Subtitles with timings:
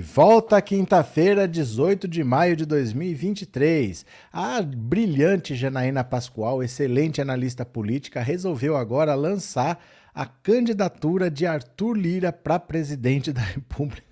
[0.00, 4.06] Volta quinta-feira, 18 de maio de 2023.
[4.32, 9.78] A brilhante Janaína Pascoal, excelente analista política, resolveu agora lançar
[10.14, 14.10] a candidatura de Arthur Lira para presidente da República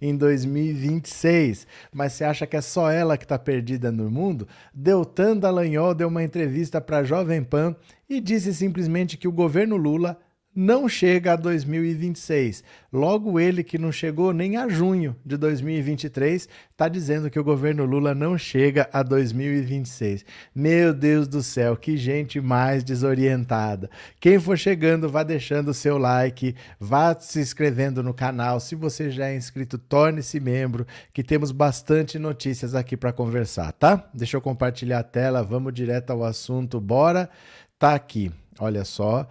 [0.00, 1.66] em 2026.
[1.92, 4.48] Mas você acha que é só ela que está perdida no mundo?
[4.74, 7.76] Deltan Dallagnol deu uma entrevista para a Jovem Pan
[8.08, 10.18] e disse simplesmente que o governo Lula
[10.54, 12.64] não chega a 2026.
[12.92, 17.84] Logo, ele que não chegou nem a junho de 2023, está dizendo que o governo
[17.84, 20.24] Lula não chega a 2026.
[20.54, 23.88] Meu Deus do céu, que gente mais desorientada.
[24.18, 28.58] Quem for chegando, vá deixando o seu like, vá se inscrevendo no canal.
[28.58, 34.08] Se você já é inscrito, torne-se membro, que temos bastante notícias aqui para conversar, tá?
[34.12, 37.30] Deixa eu compartilhar a tela, vamos direto ao assunto, bora.
[37.78, 39.28] Tá aqui, olha só.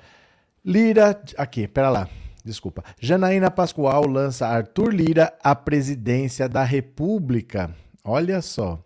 [0.64, 2.10] Lira, aqui, pera lá,
[2.44, 2.84] desculpa.
[3.00, 7.74] Janaína Pascoal lança Arthur Lira à presidência da República.
[8.04, 8.78] Olha só.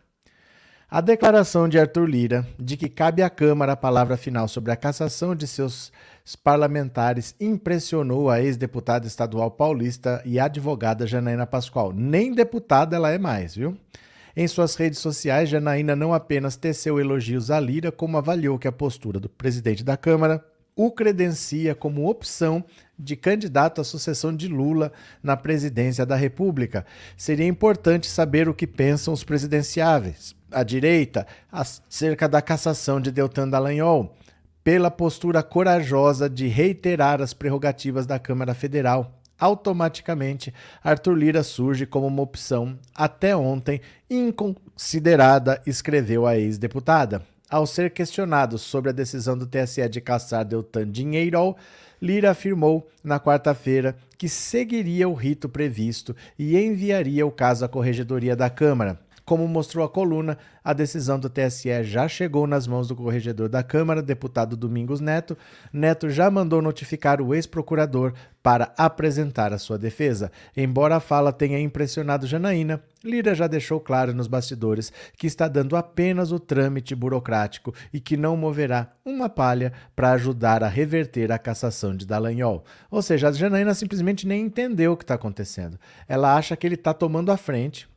[0.88, 4.75] A declaração de Arthur Lira de que cabe à Câmara a palavra final sobre a
[4.75, 5.91] cassação de seus
[6.44, 11.91] parlamentares impressionou a ex-deputada estadual paulista e advogada Janaína Pascoal.
[11.91, 13.75] Nem deputada ela é mais, viu?
[14.35, 18.71] Em suas redes sociais, Janaína não apenas teceu elogios a Lira, como avaliou que a
[18.71, 22.63] postura do presidente da Câmara o credencia como opção
[22.97, 24.91] de candidato à sucessão de Lula
[25.22, 26.85] na presidência da República.
[27.17, 33.50] Seria importante saber o que pensam os presidenciáveis, a direita, acerca da cassação de Deltan
[33.50, 34.16] Dallagnol,
[34.63, 39.19] pela postura corajosa de reiterar as prerrogativas da Câmara Federal.
[39.38, 47.32] Automaticamente, Arthur Lira surge como uma opção, até ontem, inconsiderada, escreveu a ex-deputada.
[47.50, 51.56] Ao ser questionado sobre a decisão do TSE de caçar Deltan Dinheiro,
[52.02, 58.36] Lira afirmou na quarta-feira que seguiria o rito previsto e enviaria o caso à Corregedoria
[58.36, 59.00] da Câmara.
[59.25, 63.63] Como mostrou a coluna, a decisão do TSE já chegou nas mãos do corregedor da
[63.63, 65.38] Câmara, deputado Domingos Neto.
[65.72, 70.29] Neto já mandou notificar o ex-procurador para apresentar a sua defesa.
[70.57, 75.78] Embora a fala tenha impressionado Janaína, Lira já deixou claro nos bastidores que está dando
[75.78, 81.39] apenas o trâmite burocrático e que não moverá uma palha para ajudar a reverter a
[81.39, 82.66] cassação de Dallagnol.
[82.91, 85.79] Ou seja, a Janaína simplesmente nem entendeu o que está acontecendo.
[86.09, 87.88] Ela acha que ele está tomando a frente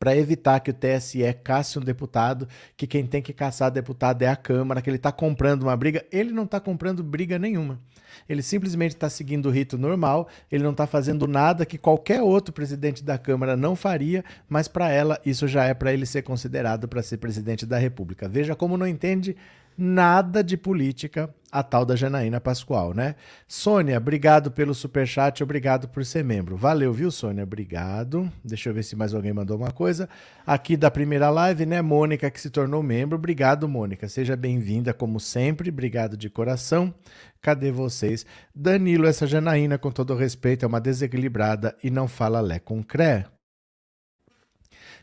[0.00, 4.28] para evitar que o TSE casse um deputado, que quem tem que caçar deputado é
[4.28, 6.02] a Câmara, que ele está comprando uma briga.
[6.10, 7.78] Ele não está comprando briga nenhuma.
[8.26, 12.52] Ele simplesmente está seguindo o rito normal, ele não está fazendo nada que qualquer outro
[12.52, 16.88] presidente da Câmara não faria, mas para ela isso já é para ele ser considerado
[16.88, 18.26] para ser presidente da República.
[18.26, 19.36] Veja como não entende
[19.80, 23.16] nada de política a tal da Janaína Pascoal, né?
[23.48, 26.56] Sônia, obrigado pelo super chat, obrigado por ser membro.
[26.56, 27.42] Valeu, viu, Sônia?
[27.42, 28.30] Obrigado.
[28.44, 30.08] Deixa eu ver se mais alguém mandou uma coisa.
[30.46, 33.16] Aqui da primeira live, né, Mônica que se tornou membro.
[33.16, 34.06] Obrigado, Mônica.
[34.08, 35.70] Seja bem-vinda como sempre.
[35.70, 36.94] Obrigado de coração.
[37.42, 38.24] Cadê vocês?
[38.54, 43.26] Danilo, essa Janaína, com todo respeito, é uma desequilibrada e não fala lé com cré.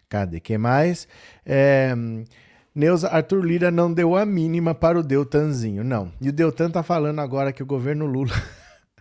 [0.08, 1.08] Cadê que mais?
[1.46, 1.94] É...
[2.78, 6.12] Neuza Arthur Lira não deu a mínima para o Deltanzinho, não.
[6.22, 8.36] E o Deltan tá falando agora que o governo Lula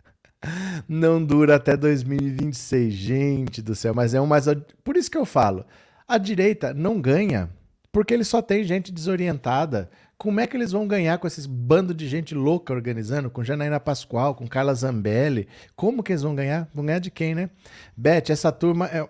[0.88, 2.94] não dura até 2026.
[2.94, 4.47] Gente do céu, mas é um mais.
[4.82, 5.62] Por isso que eu falo:
[6.09, 7.50] a direita não ganha
[7.92, 9.91] porque ele só tem gente desorientada.
[10.16, 13.78] Como é que eles vão ganhar com esses bando de gente louca organizando, com Janaína
[13.78, 15.47] Pascoal, com Carla Zambelli?
[15.74, 16.66] Como que eles vão ganhar?
[16.74, 17.50] Vão ganhar de quem, né?
[17.95, 19.06] Beth, essa turma é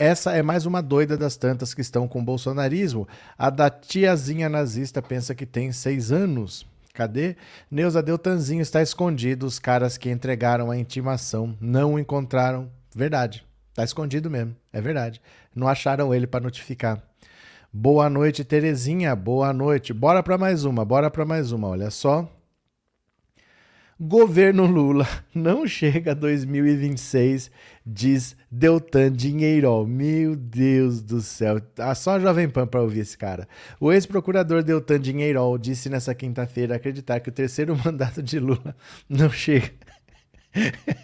[0.00, 3.06] essa é mais uma doida das tantas que estão com bolsonarismo.
[3.36, 6.66] A da tiazinha nazista pensa que tem seis anos.
[6.94, 7.36] Cadê?
[7.70, 9.44] Neuza Deltanzinho está escondido.
[9.44, 12.70] Os caras que entregaram a intimação não o encontraram.
[12.96, 13.44] Verdade.
[13.68, 14.56] Está escondido mesmo.
[14.72, 15.20] É verdade.
[15.54, 17.02] Não acharam ele para notificar.
[17.70, 19.14] Boa noite, Terezinha.
[19.14, 19.92] Boa noite.
[19.92, 20.82] Bora para mais uma.
[20.82, 21.68] Bora para mais uma.
[21.68, 22.26] Olha só.
[24.02, 27.50] Governo Lula não chega a 2026,
[27.84, 29.86] diz Deltan Dinheiro.
[29.86, 31.60] Meu Deus do céu.
[31.78, 33.46] Ah, só a Jovem Pan para ouvir esse cara.
[33.78, 38.74] O ex-procurador Deltan Dinheiro disse nessa quinta-feira acreditar que o terceiro mandato de Lula
[39.06, 39.70] não chega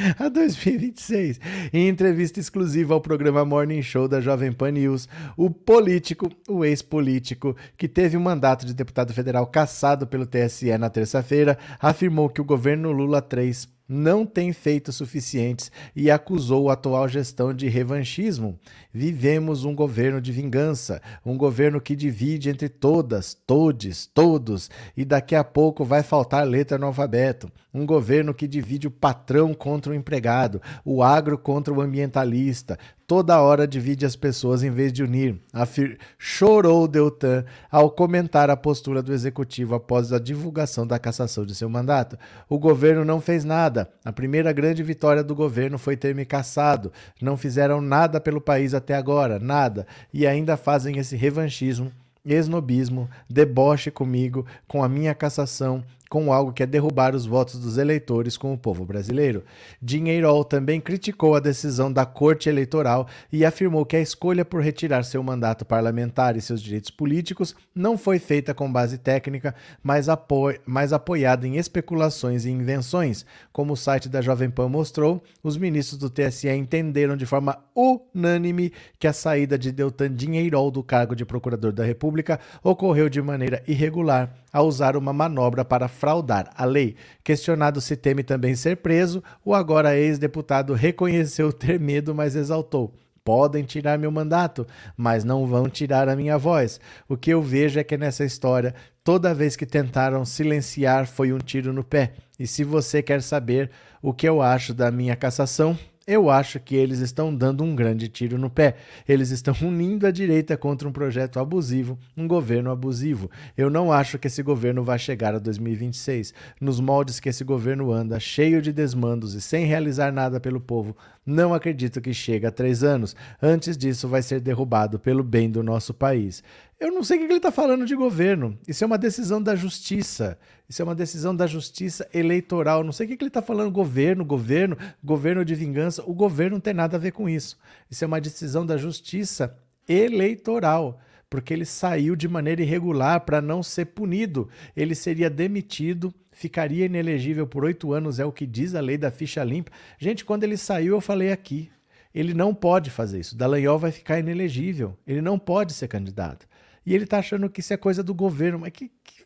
[0.18, 1.40] a 2026.
[1.72, 7.56] Em entrevista exclusiva ao programa Morning Show da Jovem Pan News, o político, o ex-político,
[7.76, 12.44] que teve um mandato de deputado federal cassado pelo TSE na terça-feira, afirmou que o
[12.44, 18.56] governo Lula 3 não tem feito suficientes e acusou a atual gestão de revanchismo.
[18.94, 25.34] Vivemos um governo de vingança, um governo que divide entre todas, todes, todos, e daqui
[25.34, 27.50] a pouco vai faltar letra no alfabeto.
[27.74, 32.78] Um governo que divide o patrão contra o empregado, o agro contra o ambientalista,
[33.10, 35.36] toda hora divide as pessoas em vez de unir.
[35.52, 35.98] Afir...
[36.16, 41.68] Chorou Deltan ao comentar a postura do executivo após a divulgação da cassação de seu
[41.68, 42.16] mandato.
[42.48, 43.90] O governo não fez nada.
[44.04, 46.92] A primeira grande vitória do governo foi ter me cassado.
[47.20, 49.88] Não fizeram nada pelo país até agora, nada.
[50.14, 51.90] E ainda fazem esse revanchismo
[52.24, 57.78] esnobismo, deboche comigo, com a minha cassação, com algo que é derrubar os votos dos
[57.78, 59.44] eleitores com o povo brasileiro.
[59.80, 65.04] Dinheirol também criticou a decisão da Corte Eleitoral e afirmou que a escolha por retirar
[65.04, 69.54] seu mandato parlamentar e seus direitos políticos não foi feita com base técnica,
[69.84, 73.24] mas, apo mas apoiada em especulações e invenções.
[73.52, 78.72] Como o site da Jovem Pan mostrou, os ministros do TSE entenderam de forma unânime
[78.98, 83.62] que a saída de Deltan Dinheirol do cargo de procurador da República ocorreu de maneira
[83.68, 86.96] irregular a usar uma manobra para fraudar a lei.
[87.22, 92.94] Questionado se teme também ser preso, o agora ex-deputado reconheceu ter medo, mas exaltou.
[93.22, 94.66] Podem tirar meu mandato,
[94.96, 96.80] mas não vão tirar a minha voz.
[97.06, 98.74] O que eu vejo é que nessa história,
[99.04, 102.14] toda vez que tentaram silenciar foi um tiro no pé.
[102.38, 103.70] E se você quer saber
[104.00, 108.08] o que eu acho da minha cassação, eu acho que eles estão dando um grande
[108.08, 108.76] tiro no pé.
[109.08, 113.30] Eles estão unindo a direita contra um projeto abusivo, um governo abusivo.
[113.56, 116.34] Eu não acho que esse governo vai chegar a 2026.
[116.60, 120.96] Nos moldes que esse governo anda, cheio de desmandos e sem realizar nada pelo povo,
[121.24, 123.14] não acredito que chegue a três anos.
[123.40, 126.42] Antes disso, vai ser derrubado pelo bem do nosso país.
[126.80, 128.58] Eu não sei o que ele está falando de governo.
[128.66, 130.38] Isso é uma decisão da justiça.
[130.66, 132.82] Isso é uma decisão da justiça eleitoral.
[132.82, 133.70] Não sei o que ele está falando.
[133.70, 136.02] Governo, governo, governo de vingança.
[136.06, 137.58] O governo não tem nada a ver com isso.
[137.90, 139.54] Isso é uma decisão da justiça
[139.86, 140.98] eleitoral.
[141.28, 144.48] Porque ele saiu de maneira irregular para não ser punido.
[144.74, 149.10] Ele seria demitido, ficaria inelegível por oito anos, é o que diz a lei da
[149.10, 149.70] ficha limpa.
[149.98, 151.70] Gente, quando ele saiu, eu falei aqui.
[152.14, 153.36] Ele não pode fazer isso.
[153.36, 154.96] Dallagnol vai ficar inelegível.
[155.06, 156.48] Ele não pode ser candidato.
[156.84, 158.60] E ele está achando que isso é coisa do governo.
[158.60, 159.24] Mas que, que,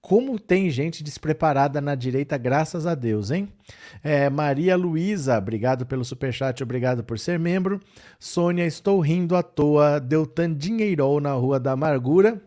[0.00, 3.48] Como tem gente despreparada na direita, graças a Deus, hein?
[4.02, 7.80] É, Maria Luísa, obrigado pelo superchat, obrigado por ser membro.
[8.18, 10.00] Sônia, estou rindo à toa.
[10.00, 12.40] Deltan dinheirou na Rua da Amargura.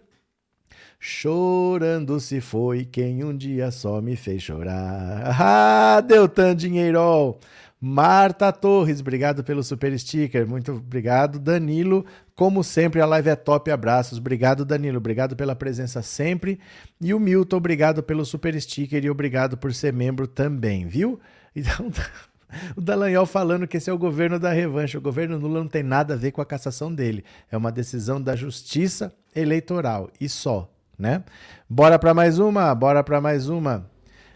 [1.01, 5.23] Chorando se foi quem um dia só me fez chorar.
[5.39, 7.39] Ah, Deltan dinheirou!
[7.81, 11.39] Marta Torres, obrigado pelo super sticker, muito obrigado.
[11.39, 12.05] Danilo,
[12.35, 14.17] como sempre, a live é top, abraços.
[14.17, 16.59] Obrigado, Danilo, obrigado pela presença sempre.
[16.99, 21.21] E o Milton, obrigado pelo super sticker e obrigado por ser membro também, viu?
[21.55, 21.89] Então,
[22.75, 24.97] o Dallagnol falando que esse é o governo da revanche.
[24.97, 27.23] O governo Lula não tem nada a ver com a cassação dele.
[27.49, 31.23] É uma decisão da justiça eleitoral e só, né?
[31.69, 33.89] Bora para mais uma, bora para mais uma.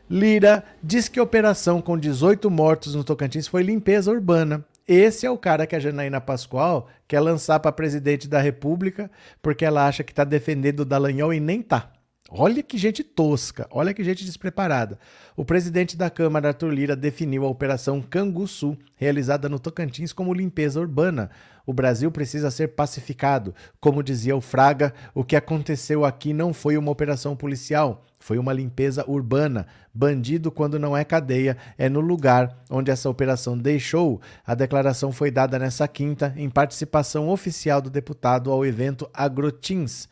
[0.10, 4.64] Lira diz que a operação com 18 mortos no Tocantins foi limpeza urbana.
[4.86, 9.10] Esse é o cara que a Janaína Pascoal quer lançar para presidente da República
[9.42, 11.94] porque ela acha que está defendendo o Dallagnol e nem tá.
[12.36, 14.98] Olha que gente tosca, olha que gente despreparada.
[15.38, 20.80] O presidente da Câmara, Arthur Lira, definiu a Operação Canguçu, realizada no Tocantins, como limpeza
[20.80, 21.30] urbana.
[21.66, 23.54] O Brasil precisa ser pacificado.
[23.80, 28.54] Como dizia o Fraga, o que aconteceu aqui não foi uma operação policial, foi uma
[28.54, 29.68] limpeza urbana.
[29.94, 34.22] Bandido, quando não é cadeia, é no lugar onde essa operação deixou.
[34.48, 40.08] A declaração foi dada nessa quinta, em participação oficial do deputado ao evento Agrotins,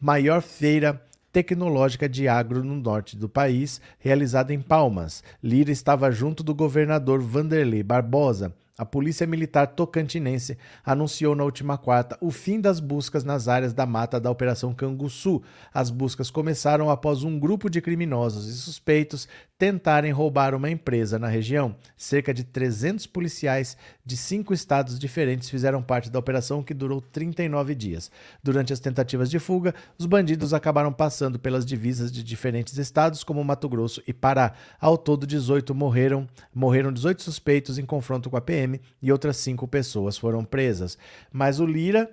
[0.00, 5.24] maior feira tecnológica de agro no norte do país, realizada em Palmas.
[5.42, 8.54] Lira estava junto do governador Vanderlei Barbosa.
[8.78, 13.86] A Polícia Militar Tocantinense anunciou na última quarta o fim das buscas nas áreas da
[13.86, 15.42] mata da Operação Canguçu.
[15.72, 19.26] As buscas começaram após um grupo de criminosos e suspeitos
[19.58, 21.74] tentarem roubar uma empresa na região.
[21.96, 27.74] Cerca de 300 policiais de cinco estados diferentes fizeram parte da operação que durou 39
[27.74, 28.10] dias.
[28.42, 33.42] Durante as tentativas de fuga, os bandidos acabaram passando pelas divisas de diferentes estados, como
[33.42, 34.52] Mato Grosso e Pará.
[34.78, 39.66] Ao todo, 18 morreram, morreram 18 suspeitos em confronto com a PM e outras cinco
[39.66, 40.98] pessoas foram presas.
[41.32, 42.10] Mas o Lira,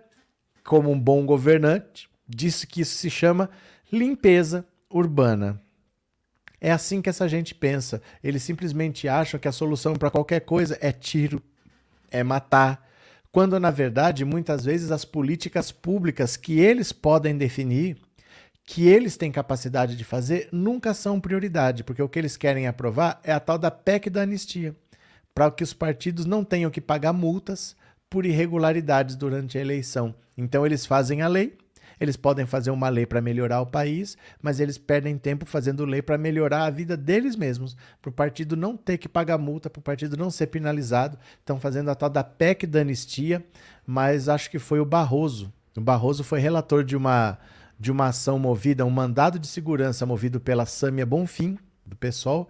[0.63, 3.49] como um bom governante, disse que isso se chama
[3.91, 5.61] limpeza urbana.
[6.63, 8.01] É assim que essa gente pensa.
[8.23, 11.43] Eles simplesmente acham que a solução para qualquer coisa é tiro,
[12.09, 12.89] é matar.
[13.33, 17.97] Quando, na verdade, muitas vezes as políticas públicas que eles podem definir
[18.65, 23.19] que eles têm capacidade de fazer nunca são prioridade, porque o que eles querem aprovar
[23.21, 24.73] é a tal da PEC da anistia,
[25.35, 27.75] para que os partidos não tenham que pagar multas
[28.09, 30.15] por irregularidades durante a eleição.
[30.37, 31.57] Então eles fazem a lei,
[32.03, 36.01] eles podem fazer uma lei para melhorar o país, mas eles perdem tempo fazendo lei
[36.01, 39.79] para melhorar a vida deles mesmos, para o partido não ter que pagar multa, para
[39.79, 41.17] o partido não ser penalizado.
[41.39, 43.43] Estão fazendo a tal da PEC da anistia,
[43.85, 45.51] mas acho que foi o Barroso.
[45.75, 47.37] O Barroso foi relator de uma
[47.79, 52.49] de uma ação movida, um mandado de segurança movido pela Sâmia Bonfim, do PSOL,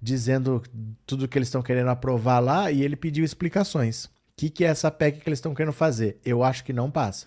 [0.00, 0.62] dizendo
[1.06, 4.04] tudo que eles estão querendo aprovar lá e ele pediu explicações.
[4.04, 6.18] O que, que é essa PEC que eles estão querendo fazer?
[6.24, 7.26] Eu acho que não passa.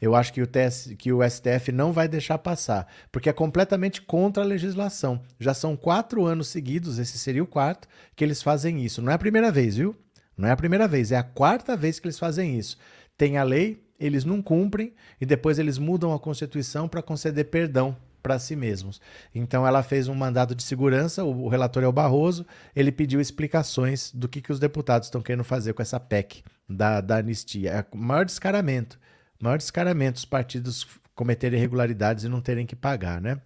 [0.00, 4.02] Eu acho que o, TS, que o STF não vai deixar passar, porque é completamente
[4.02, 5.20] contra a legislação.
[5.38, 9.00] Já são quatro anos seguidos, esse seria o quarto, que eles fazem isso.
[9.00, 9.96] Não é a primeira vez, viu?
[10.36, 12.76] Não é a primeira vez, é a quarta vez que eles fazem isso.
[13.16, 17.96] Tem a lei, eles não cumprem e depois eles mudam a Constituição para conceder perdão
[18.22, 19.00] para si mesmos.
[19.32, 24.10] Então ela fez um mandado de segurança, o, relator é o Barroso, ele pediu explicações
[24.12, 27.70] do que, que os deputados estão querendo fazer com essa PEC da, da anistia.
[27.70, 28.98] É o maior descaramento.
[29.40, 33.40] Maior descaramento os partidos cometerem irregularidades e não terem que pagar, né?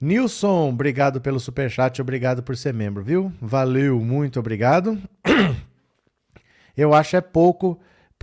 [0.00, 3.32] Nilson, obrigado pelo superchat, obrigado por ser membro, viu?
[3.40, 5.00] Valeu, muito obrigado.
[6.76, 7.80] Eu acho é pouco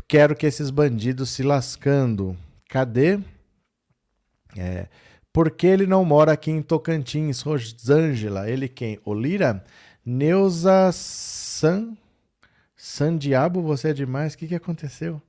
[0.07, 2.37] Quero que esses bandidos se lascando.
[2.69, 3.19] Cadê?
[4.55, 4.87] É,
[5.33, 7.41] por que ele não mora aqui em Tocantins?
[7.41, 8.99] Rosângela, ele quem?
[9.03, 9.63] Olira?
[10.05, 11.97] Neuza San...
[12.87, 14.35] San Diabo, você é demais.
[14.35, 15.19] O que, que aconteceu?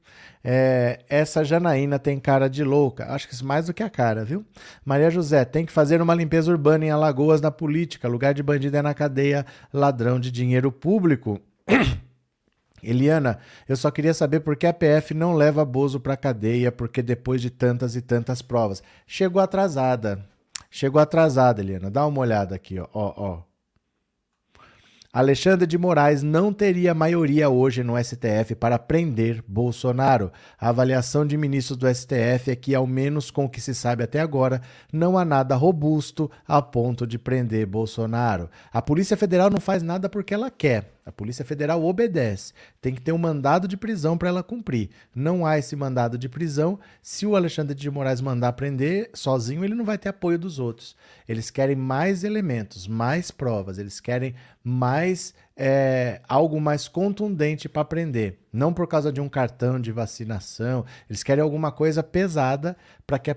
[0.44, 3.10] É, essa Janaína tem cara de louca.
[3.10, 4.44] Acho que mais do que a cara, viu?
[4.84, 8.08] Maria José, tem que fazer uma limpeza urbana em Alagoas na política.
[8.08, 11.40] Lugar de bandido é na cadeia, ladrão de dinheiro público.
[12.82, 17.00] Eliana, eu só queria saber por que a PF não leva Bozo para cadeia, porque
[17.02, 18.82] depois de tantas e tantas provas.
[19.06, 20.22] Chegou atrasada.
[20.70, 21.90] Chegou atrasada, Eliana.
[21.90, 23.45] Dá uma olhada aqui, ó, ó, ó.
[25.12, 30.32] Alexandre de Moraes não teria maioria hoje no STF para prender Bolsonaro.
[30.58, 34.04] A avaliação de ministros do STF é que, ao menos com o que se sabe
[34.04, 34.60] até agora,
[34.92, 38.50] não há nada robusto a ponto de prender Bolsonaro.
[38.72, 40.95] A Polícia Federal não faz nada porque ela quer.
[41.06, 42.52] A Polícia Federal obedece.
[42.80, 44.90] Tem que ter um mandado de prisão para ela cumprir.
[45.14, 46.80] Não há esse mandado de prisão.
[47.00, 50.96] Se o Alexandre de Moraes mandar prender sozinho, ele não vai ter apoio dos outros.
[51.28, 53.78] Eles querem mais elementos, mais provas.
[53.78, 54.34] Eles querem
[54.64, 58.40] mais é, algo mais contundente para prender.
[58.52, 60.84] Não por causa de um cartão de vacinação.
[61.08, 63.32] Eles querem alguma coisa pesada para que,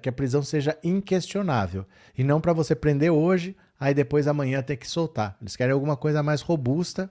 [0.00, 1.84] que a prisão seja inquestionável.
[2.16, 5.36] E não para você prender hoje aí depois amanhã tem que soltar.
[5.40, 7.10] Eles querem alguma coisa mais robusta.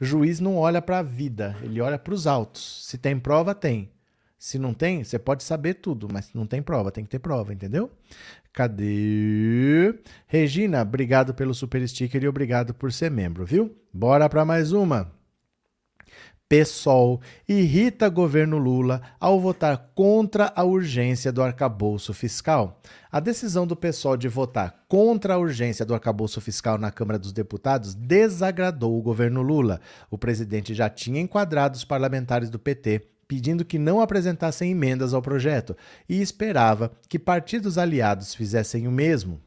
[0.00, 2.84] O juiz não olha para a vida, ele olha para os autos.
[2.86, 3.90] Se tem prova, tem.
[4.38, 7.52] Se não tem, você pode saber tudo, mas não tem prova, tem que ter prova,
[7.52, 7.90] entendeu?
[8.52, 9.94] Cadê?
[10.26, 13.76] Regina, obrigado pelo super sticker e obrigado por ser membro, viu?
[13.92, 15.17] Bora para mais uma.
[16.48, 22.80] PSOL irrita governo Lula ao votar contra a urgência do arcabouço fiscal.
[23.12, 27.34] A decisão do PSOL de votar contra a urgência do arcabouço fiscal na Câmara dos
[27.34, 29.78] Deputados desagradou o governo Lula.
[30.10, 35.20] O presidente já tinha enquadrado os parlamentares do PT pedindo que não apresentassem emendas ao
[35.20, 35.76] projeto
[36.08, 39.38] e esperava que partidos aliados fizessem o mesmo.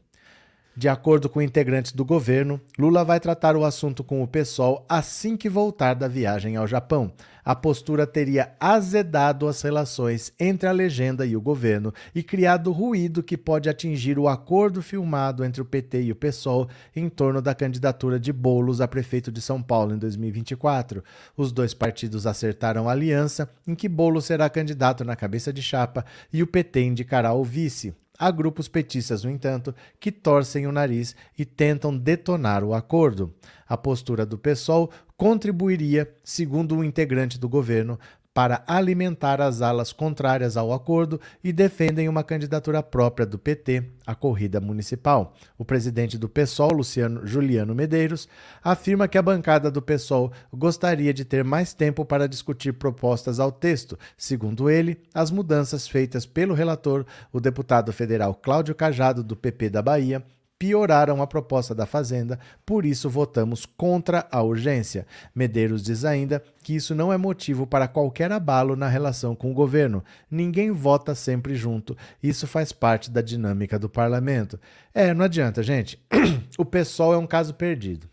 [0.74, 5.36] De acordo com integrantes do governo, Lula vai tratar o assunto com o PSOL assim
[5.36, 7.12] que voltar da viagem ao Japão.
[7.44, 13.22] A postura teria azedado as relações entre a legenda e o governo e criado ruído
[13.22, 17.54] que pode atingir o acordo filmado entre o PT e o PSOL em torno da
[17.54, 21.04] candidatura de Bolos a prefeito de São Paulo em 2024.
[21.36, 26.02] Os dois partidos acertaram aliança em que Bolos será candidato na cabeça de chapa
[26.32, 27.94] e o PT indicará o vice.
[28.24, 33.34] Há grupos petistas, no entanto, que torcem o nariz e tentam detonar o acordo.
[33.68, 37.98] A postura do PSOL contribuiria, segundo um integrante do governo,
[38.34, 44.14] para alimentar as alas contrárias ao acordo e defendem uma candidatura própria do PT à
[44.14, 45.34] corrida municipal.
[45.58, 48.28] O presidente do PSOL, Luciano Juliano Medeiros,
[48.62, 53.52] afirma que a bancada do PSOL gostaria de ter mais tempo para discutir propostas ao
[53.52, 53.98] texto.
[54.16, 59.82] Segundo ele, as mudanças feitas pelo relator, o deputado federal Cláudio Cajado, do PP da
[59.82, 60.24] Bahia,
[60.62, 65.04] pioraram a proposta da Fazenda, por isso votamos contra a urgência.
[65.34, 69.54] Medeiros diz ainda que isso não é motivo para qualquer abalo na relação com o
[69.54, 70.04] governo.
[70.30, 71.96] Ninguém vota sempre junto.
[72.22, 74.56] Isso faz parte da dinâmica do parlamento.
[74.94, 76.00] É, não adianta, gente.
[76.56, 78.08] o pessoal é um caso perdido.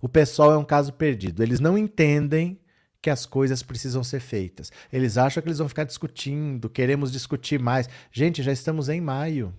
[0.00, 1.42] O pessoal é um caso perdido.
[1.42, 2.60] Eles não entendem
[3.02, 4.70] que as coisas precisam ser feitas.
[4.92, 7.88] Eles acham que eles vão ficar discutindo, queremos discutir mais.
[8.12, 9.52] Gente, já estamos em maio.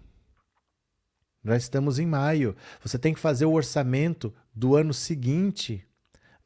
[1.45, 2.55] Já estamos em maio.
[2.81, 5.85] Você tem que fazer o orçamento do ano seguinte,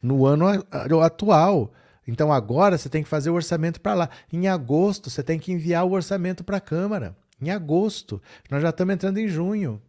[0.02, 0.46] no ano
[1.02, 1.72] atual.
[2.06, 4.10] Então agora você tem que fazer o orçamento para lá.
[4.32, 7.16] Em agosto você tem que enviar o orçamento para a Câmara.
[7.42, 8.22] Em agosto.
[8.52, 9.82] Nós já estamos entrando em junho.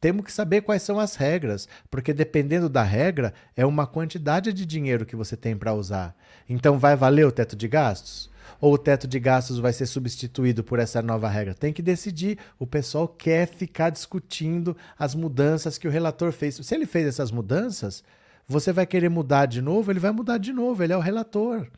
[0.00, 4.64] Temos que saber quais são as regras, porque dependendo da regra, é uma quantidade de
[4.64, 6.16] dinheiro que você tem para usar.
[6.48, 8.29] Então vai valer o teto de gastos?
[8.60, 11.54] Ou o teto de gastos vai ser substituído por essa nova regra?
[11.54, 12.38] Tem que decidir.
[12.58, 16.56] O pessoal quer ficar discutindo as mudanças que o relator fez.
[16.56, 18.04] Se ele fez essas mudanças,
[18.46, 21.68] você vai querer mudar de novo, ele vai mudar de novo, ele é o relator.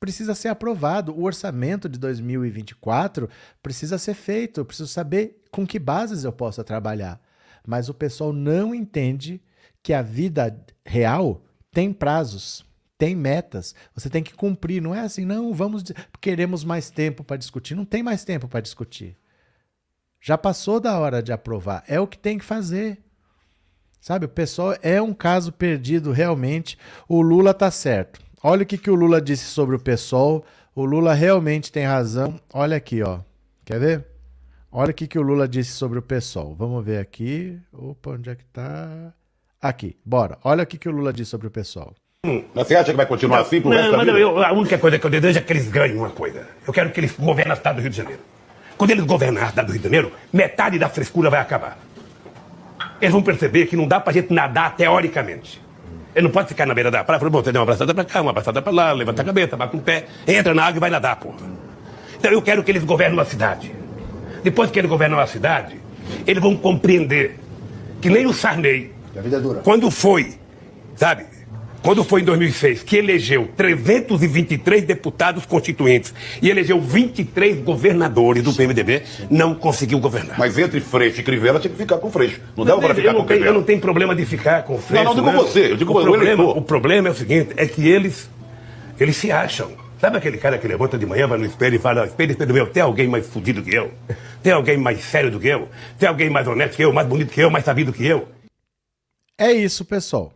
[0.00, 1.12] Precisa ser aprovado.
[1.12, 3.28] O orçamento de 2024
[3.62, 4.60] precisa ser feito.
[4.60, 7.20] Eu preciso saber com que bases eu possa trabalhar.
[7.66, 9.40] Mas o pessoal não entende
[9.82, 12.64] que a vida real tem prazos,
[12.96, 13.74] tem metas.
[13.94, 14.80] Você tem que cumprir.
[14.80, 15.84] Não é assim, não, vamos.
[16.20, 17.74] Queremos mais tempo para discutir.
[17.74, 19.16] Não tem mais tempo para discutir.
[20.20, 21.84] Já passou da hora de aprovar.
[21.86, 23.02] É o que tem que fazer.
[24.00, 26.78] Sabe, o pessoal é um caso perdido realmente.
[27.08, 28.20] O Lula tá certo.
[28.42, 30.44] Olha o que, que o Lula disse sobre o pessoal.
[30.74, 32.38] O Lula realmente tem razão.
[32.52, 33.20] Olha aqui, ó.
[33.64, 34.06] Quer ver?
[34.70, 36.54] Olha o que, que o Lula disse sobre o pessoal.
[36.54, 37.58] Vamos ver aqui.
[37.72, 39.14] Opa, onde é que tá?
[39.60, 40.38] Aqui, bora.
[40.44, 41.94] Olha o que, que o Lula disse sobre o pessoal.
[42.24, 44.98] Hum, você acha que vai continuar não, assim pro não, mas eu, A única coisa
[44.98, 46.48] que eu desejo é que eles ganhem uma coisa.
[46.66, 48.20] Eu quero que eles governem o estado do Rio de Janeiro.
[48.78, 51.78] Quando eles governarem o estado do Rio de Janeiro, metade da frescura vai acabar
[53.00, 55.62] eles vão perceber que não dá pra gente nadar teoricamente.
[56.14, 57.92] Ele não pode ficar na beira da praia e falar, bom, você deu uma abraçada
[57.92, 60.76] pra cá, uma abraçada pra lá, levanta a cabeça, bate um pé, entra na água
[60.78, 61.36] e vai nadar, porra.
[62.16, 63.74] Então eu quero que eles governem uma cidade.
[64.42, 65.80] Depois que eles governam a cidade,
[66.26, 67.38] eles vão compreender
[68.00, 70.34] que nem o Sarney, é quando foi,
[70.94, 71.26] sabe,
[71.84, 79.02] quando foi em 2006, que elegeu 323 deputados constituintes e elegeu 23 governadores do PMDB,
[79.30, 80.38] não conseguiu governar.
[80.38, 82.40] Mas entre Freixo e Crivella tinha que ficar com Freixo.
[82.56, 85.04] Não dava para ficar com tenho, Eu não tenho problema de ficar com Freixo.
[85.04, 87.86] Não, não digo você, eu digo o problema, o problema é o seguinte, é que
[87.86, 88.30] eles,
[88.98, 89.70] eles se acham.
[90.00, 92.66] Sabe aquele cara que levanta de manhã, vai no espelho e fala, espelho, espelho meu,
[92.66, 93.90] tem alguém mais fudido que eu?
[94.42, 95.68] Tem alguém mais sério do que eu?
[95.98, 98.26] Tem alguém mais honesto que eu, mais bonito que eu, mais sabido que eu?
[99.36, 100.32] É isso, pessoal.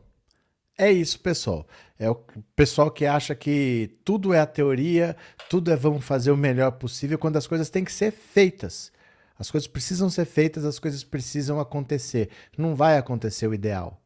[0.78, 1.66] É isso, pessoal.
[1.98, 2.14] É o
[2.54, 5.16] pessoal que acha que tudo é a teoria,
[5.50, 8.92] tudo é vamos fazer o melhor possível, quando as coisas têm que ser feitas.
[9.36, 12.30] As coisas precisam ser feitas, as coisas precisam acontecer.
[12.56, 14.00] Não vai acontecer o ideal.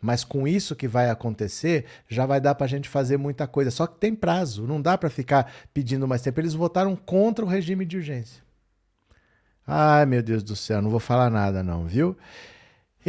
[0.00, 3.70] Mas com isso que vai acontecer, já vai dar para a gente fazer muita coisa.
[3.70, 6.40] Só que tem prazo, não dá para ficar pedindo mais tempo.
[6.40, 8.42] Eles votaram contra o regime de urgência.
[9.66, 12.16] Ai, meu Deus do céu, não vou falar nada não, viu?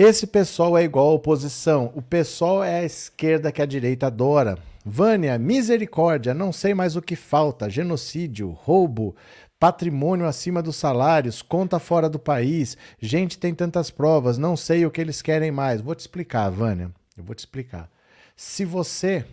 [0.01, 1.91] Esse pessoal é igual à oposição.
[1.93, 4.57] O pessoal é a esquerda que a direita adora.
[4.85, 7.69] Vânia, misericórdia, não sei mais o que falta.
[7.69, 9.13] Genocídio, roubo,
[9.59, 12.77] patrimônio acima dos salários, conta fora do país.
[12.97, 15.81] Gente tem tantas provas, não sei o que eles querem mais.
[15.81, 16.91] Vou te explicar, Vânia.
[17.17, 17.91] Eu vou te explicar.
[18.37, 19.25] Se você,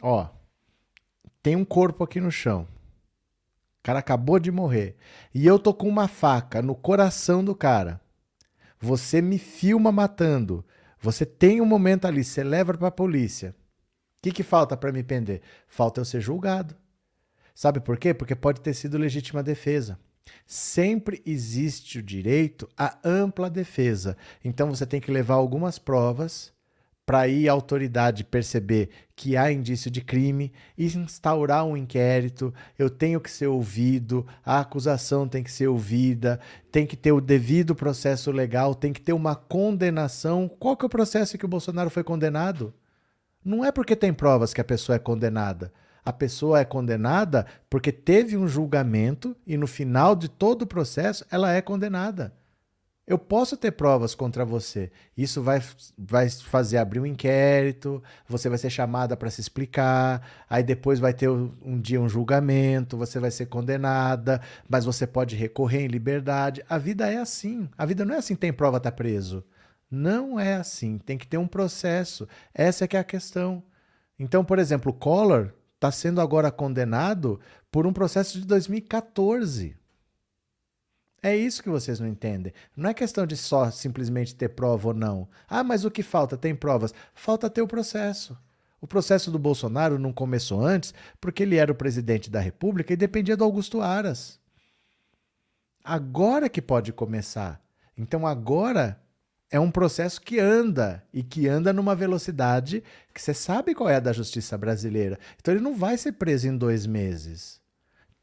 [0.00, 0.28] ó,
[1.42, 2.68] tem um corpo aqui no chão.
[3.80, 4.94] O cara acabou de morrer.
[5.34, 8.00] E eu tô com uma faca no coração do cara.
[8.84, 10.62] Você me filma matando.
[11.00, 13.56] Você tem um momento ali, você leva para a polícia.
[14.18, 15.40] O que, que falta para me prender?
[15.66, 16.76] Falta eu ser julgado.
[17.54, 18.12] Sabe por quê?
[18.12, 19.98] Porque pode ter sido legítima defesa.
[20.46, 24.18] Sempre existe o direito à ampla defesa.
[24.44, 26.52] Então você tem que levar algumas provas
[27.06, 32.88] para aí a autoridade perceber que há indício de crime e instaurar um inquérito, eu
[32.88, 36.40] tenho que ser ouvido, a acusação tem que ser ouvida,
[36.72, 40.48] tem que ter o devido processo legal, tem que ter uma condenação.
[40.48, 42.72] Qual que é o processo que o Bolsonaro foi condenado?
[43.44, 45.70] Não é porque tem provas que a pessoa é condenada.
[46.04, 51.24] A pessoa é condenada porque teve um julgamento e no final de todo o processo
[51.30, 52.32] ela é condenada.
[53.06, 54.90] Eu posso ter provas contra você.
[55.14, 55.62] Isso vai,
[55.96, 61.12] vai fazer abrir um inquérito, você vai ser chamada para se explicar, aí depois vai
[61.12, 66.64] ter um dia um julgamento, você vai ser condenada, mas você pode recorrer em liberdade.
[66.66, 67.68] A vida é assim.
[67.76, 69.44] A vida não é assim, tem prova, tá preso.
[69.90, 70.96] Não é assim.
[70.96, 72.26] Tem que ter um processo.
[72.54, 73.62] Essa é que é a questão.
[74.18, 77.38] Então, por exemplo, o Collor está sendo agora condenado
[77.70, 79.76] por um processo de 2014.
[81.24, 82.52] É isso que vocês não entendem.
[82.76, 85.26] Não é questão de só simplesmente ter prova ou não.
[85.48, 86.36] Ah, mas o que falta?
[86.36, 86.92] Tem provas.
[87.14, 88.36] Falta ter o processo.
[88.80, 92.96] O processo do Bolsonaro não começou antes porque ele era o presidente da República e
[92.96, 94.38] dependia do Augusto Aras.
[95.82, 97.60] Agora que pode começar.
[97.96, 99.00] Então agora
[99.50, 102.82] É um processo que anda e que anda numa velocidade
[103.12, 105.18] que você sabe qual é a da justiça brasileira.
[105.40, 107.60] Então ele não vai ser preso em dois meses.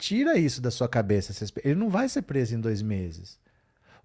[0.02, 1.46] Tira isso da sua cabeça.
[1.64, 3.40] Ele não vai ser preso em dois meses.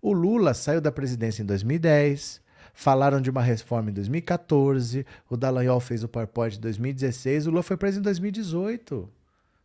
[0.03, 2.43] O Lula saiu da presidência em 2010.
[2.75, 5.07] Falaram de uma reforma em 2014.
[5.31, 7.47] O Dallagnol fez o PowerPoint em 2016.
[7.47, 9.11] O Lula foi preso em 2018.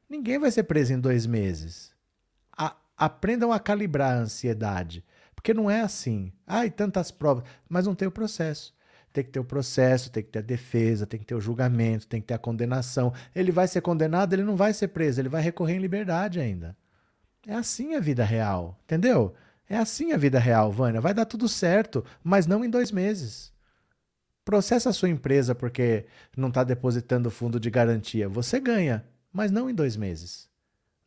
[0.10, 1.91] Ninguém vai ser preso em dois meses.
[2.58, 5.04] A, aprendam a calibrar a ansiedade.
[5.36, 6.32] Porque não é assim.
[6.48, 7.44] Ai, tantas provas.
[7.67, 8.74] Mas não tem o processo.
[9.13, 12.08] Tem que ter o processo, tem que ter a defesa, tem que ter o julgamento,
[12.08, 13.13] tem que ter a condenação.
[13.36, 16.78] Ele vai ser condenado, ele não vai ser preso, ele vai recorrer em liberdade ainda.
[17.45, 19.34] É assim a vida real, entendeu?
[19.67, 21.02] É assim a vida real, Vânia.
[21.02, 23.52] Vai dar tudo certo, mas não em dois meses.
[24.43, 28.28] Processa a sua empresa porque não está depositando fundo de garantia.
[28.28, 30.50] Você ganha, mas não em dois meses.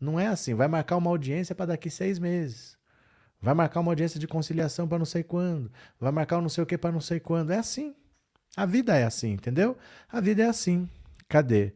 [0.01, 0.55] Não é assim.
[0.55, 2.77] Vai marcar uma audiência para daqui seis meses.
[3.45, 5.71] Vai marcar uma audiência de conciliação para não sei quando.
[6.01, 7.53] Vai marcar um não sei o que para não sei quando.
[7.53, 7.95] É assim.
[8.57, 9.77] A vida é assim, entendeu?
[10.11, 10.89] A vida é assim.
[11.29, 11.75] Cadê?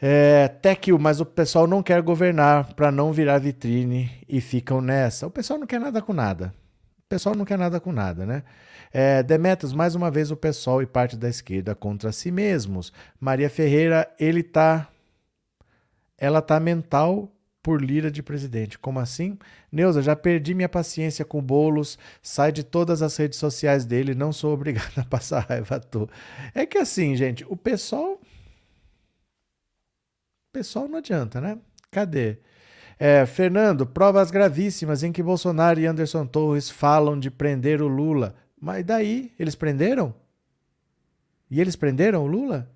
[0.00, 5.26] É, Tequil, mas o pessoal não quer governar para não virar vitrine e ficam nessa.
[5.26, 6.54] O pessoal não quer nada com nada.
[7.00, 8.42] O pessoal não quer nada com nada, né?
[8.90, 12.94] É, Demetrios, mais uma vez o pessoal e parte da esquerda contra si mesmos.
[13.20, 14.88] Maria Ferreira, ele tá.
[16.16, 17.30] Ela tá mental
[17.66, 18.78] por lira de presidente.
[18.78, 19.36] Como assim?
[19.72, 24.32] Neuza, já perdi minha paciência com bolos, sai de todas as redes sociais dele, não
[24.32, 26.08] sou obrigado a passar raiva à toa.
[26.54, 28.20] É que assim, gente, o pessoal.
[28.20, 28.20] O
[30.52, 31.58] pessoal não adianta, né?
[31.90, 32.38] Cadê?
[33.00, 38.36] É, Fernando, provas gravíssimas em que Bolsonaro e Anderson Torres falam de prender o Lula.
[38.60, 39.32] Mas daí?
[39.40, 40.14] Eles prenderam?
[41.50, 42.70] E eles prenderam o Lula?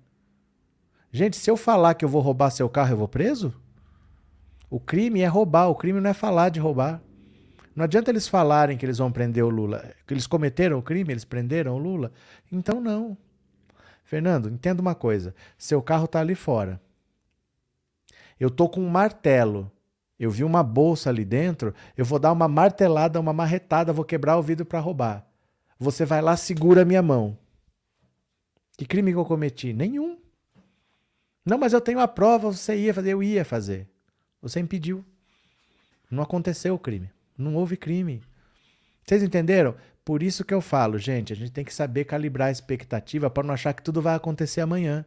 [1.13, 3.60] Gente, se eu falar que eu vou roubar seu carro, eu vou preso?
[4.71, 7.01] O crime é roubar, o crime não é falar de roubar.
[7.75, 9.93] Não adianta eles falarem que eles vão prender o Lula.
[10.07, 12.13] Que eles cometeram o crime, eles prenderam o Lula.
[12.49, 13.17] Então não.
[14.05, 15.35] Fernando, entenda uma coisa.
[15.57, 16.79] Seu carro está ali fora.
[18.39, 19.69] Eu tô com um martelo.
[20.17, 21.75] Eu vi uma bolsa ali dentro.
[21.97, 25.27] Eu vou dar uma martelada, uma marretada, vou quebrar o vidro para roubar.
[25.77, 27.37] Você vai lá, segura a minha mão.
[28.77, 29.73] Que crime que eu cometi?
[29.73, 30.17] Nenhum.
[31.45, 33.90] Não, mas eu tenho a prova, você ia fazer, eu ia fazer.
[34.41, 35.05] Você impediu.
[36.09, 37.09] Não aconteceu o crime.
[37.37, 38.21] Não houve crime.
[39.05, 39.75] Vocês entenderam?
[40.03, 43.45] Por isso que eu falo, gente, a gente tem que saber calibrar a expectativa para
[43.47, 45.05] não achar que tudo vai acontecer amanhã.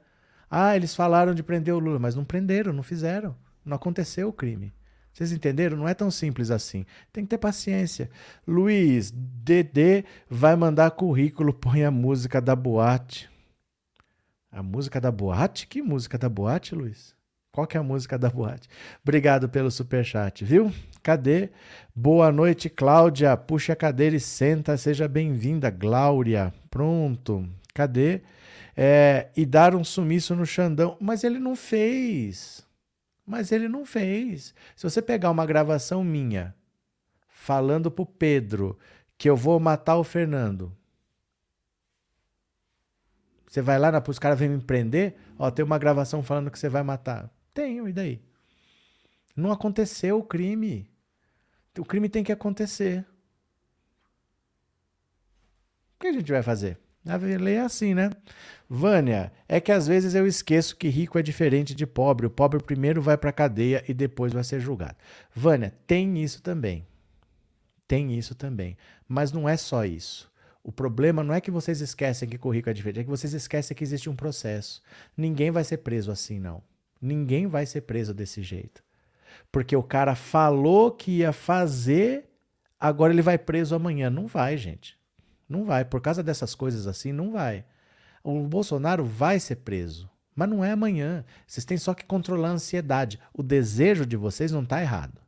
[0.50, 3.36] Ah, eles falaram de prender o Lula, mas não prenderam, não fizeram.
[3.64, 4.72] Não aconteceu o crime.
[5.12, 5.76] Vocês entenderam?
[5.76, 6.84] Não é tão simples assim.
[7.12, 8.10] Tem que ter paciência.
[8.46, 13.30] Luiz, Dedê vai mandar currículo, põe a música da boate.
[14.50, 15.66] A música da boate?
[15.66, 17.14] Que música da boate, Luiz?
[17.54, 18.68] Qual que é a música da boate?
[19.00, 20.72] Obrigado pelo superchat, viu?
[21.04, 21.50] Cadê?
[21.94, 23.36] Boa noite, Cláudia.
[23.36, 24.76] Puxa a cadeira e senta.
[24.76, 26.52] Seja bem-vinda, Glória.
[26.68, 27.48] Pronto.
[27.72, 28.22] Cadê?
[28.76, 30.96] É, e dar um sumiço no Xandão.
[31.00, 32.66] Mas ele não fez.
[33.24, 34.52] Mas ele não fez.
[34.74, 36.52] Se você pegar uma gravação minha
[37.28, 38.76] falando pro Pedro
[39.16, 40.76] que eu vou matar o Fernando,
[43.46, 46.68] você vai lá, os caras vêm me prender, ó, tem uma gravação falando que você
[46.68, 47.30] vai matar.
[47.54, 48.20] Tenho, e daí?
[49.36, 50.90] Não aconteceu o crime.
[51.78, 53.06] O crime tem que acontecer.
[55.94, 56.78] O que a gente vai fazer?
[57.06, 58.10] A lei é assim, né?
[58.68, 62.26] Vânia, é que às vezes eu esqueço que rico é diferente de pobre.
[62.26, 64.96] O pobre primeiro vai para cadeia e depois vai ser julgado.
[65.34, 66.86] Vânia, tem isso também.
[67.86, 68.76] Tem isso também.
[69.06, 70.32] Mas não é só isso.
[70.62, 73.34] O problema não é que vocês esquecem que o rico é diferente, é que vocês
[73.34, 74.82] esquecem que existe um processo.
[75.14, 76.62] Ninguém vai ser preso assim, não.
[77.00, 78.82] Ninguém vai ser preso desse jeito.
[79.50, 82.28] Porque o cara falou que ia fazer,
[82.78, 84.10] agora ele vai preso amanhã.
[84.10, 84.98] Não vai, gente.
[85.48, 85.84] Não vai.
[85.84, 87.64] Por causa dessas coisas assim, não vai.
[88.22, 90.10] O Bolsonaro vai ser preso.
[90.34, 91.24] Mas não é amanhã.
[91.46, 93.20] Vocês têm só que controlar a ansiedade.
[93.32, 95.20] O desejo de vocês não está errado.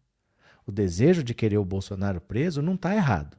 [0.66, 3.36] O desejo de querer o Bolsonaro preso não está errado.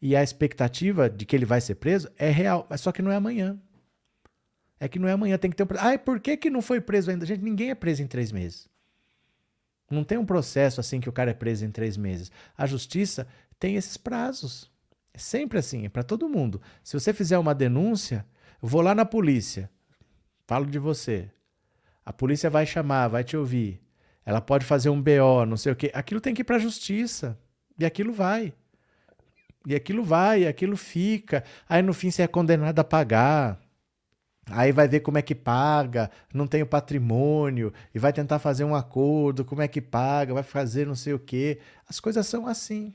[0.00, 3.10] E a expectativa de que ele vai ser preso é real, mas só que não
[3.10, 3.58] é amanhã.
[4.80, 5.66] É que não é amanhã, tem que ter um.
[5.78, 7.26] Ai, por que, que não foi preso ainda?
[7.26, 8.66] Gente, ninguém é preso em três meses.
[9.90, 12.32] Não tem um processo assim que o cara é preso em três meses.
[12.56, 13.26] A justiça
[13.58, 14.70] tem esses prazos.
[15.12, 16.62] É sempre assim, é para todo mundo.
[16.82, 18.24] Se você fizer uma denúncia,
[18.62, 19.68] vou lá na polícia,
[20.46, 21.28] falo de você.
[22.06, 23.82] A polícia vai chamar, vai te ouvir.
[24.24, 25.90] Ela pode fazer um BO, não sei o quê.
[25.92, 27.38] Aquilo tem que ir para a justiça.
[27.78, 28.54] E aquilo vai.
[29.66, 31.44] E aquilo vai, e aquilo fica.
[31.68, 33.60] Aí no fim você é condenado a pagar.
[34.50, 38.64] Aí vai ver como é que paga, não tem o patrimônio, e vai tentar fazer
[38.64, 41.58] um acordo, como é que paga, vai fazer não sei o quê.
[41.88, 42.94] As coisas são assim.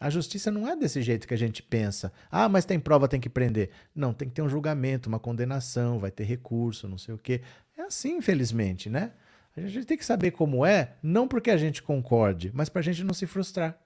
[0.00, 2.12] A justiça não é desse jeito que a gente pensa.
[2.30, 3.70] Ah, mas tem prova, tem que prender.
[3.94, 7.40] Não, tem que ter um julgamento, uma condenação, vai ter recurso, não sei o quê.
[7.76, 9.12] É assim, infelizmente, né?
[9.56, 12.82] A gente tem que saber como é, não porque a gente concorde, mas para a
[12.82, 13.78] gente não se frustrar.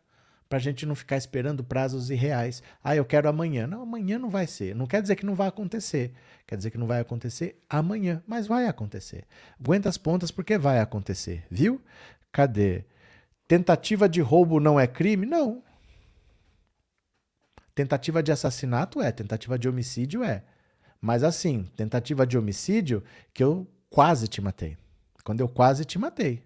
[0.49, 2.63] Para a gente não ficar esperando prazos irreais.
[2.83, 3.67] Ah, eu quero amanhã.
[3.67, 4.75] Não, amanhã não vai ser.
[4.75, 6.13] Não quer dizer que não vai acontecer.
[6.47, 9.25] Quer dizer que não vai acontecer amanhã, mas vai acontecer.
[9.61, 11.81] Aguenta as pontas porque vai acontecer, viu?
[12.33, 12.85] Cadê?
[13.47, 15.27] Tentativa de roubo não é crime?
[15.27, 15.63] Não,
[17.79, 20.43] Tentativa de assassinato é, tentativa de homicídio é.
[21.01, 24.77] Mas assim, tentativa de homicídio que eu quase te matei.
[25.23, 26.43] Quando eu quase te matei.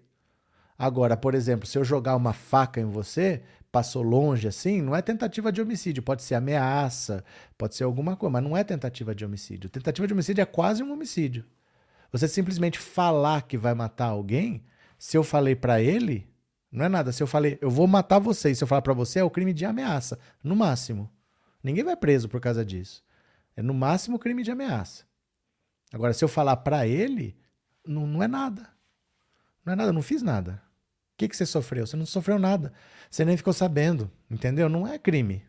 [0.77, 3.41] Agora, por exemplo, se eu jogar uma faca em você,
[3.73, 7.25] passou longe assim, não é tentativa de homicídio, pode ser ameaça,
[7.57, 9.67] pode ser alguma coisa, mas não é tentativa de homicídio.
[9.67, 11.43] Tentativa de homicídio é quase um homicídio.
[12.11, 14.63] Você simplesmente falar que vai matar alguém,
[14.99, 16.29] se eu falei para ele,
[16.71, 17.11] não é nada.
[17.11, 19.29] Se eu falei, eu vou matar você, e se eu falar para você, é o
[19.29, 21.11] crime de ameaça, no máximo.
[21.63, 23.03] Ninguém vai preso por causa disso.
[23.55, 25.03] É no máximo crime de ameaça.
[25.91, 27.35] Agora, se eu falar para ele,
[27.85, 28.69] não, não é nada.
[29.65, 30.61] Não é nada, não fiz nada.
[31.23, 31.87] Que, que você sofreu?
[31.87, 32.73] Você não sofreu nada.
[33.09, 34.67] Você nem ficou sabendo, entendeu?
[34.67, 35.41] Não é crime.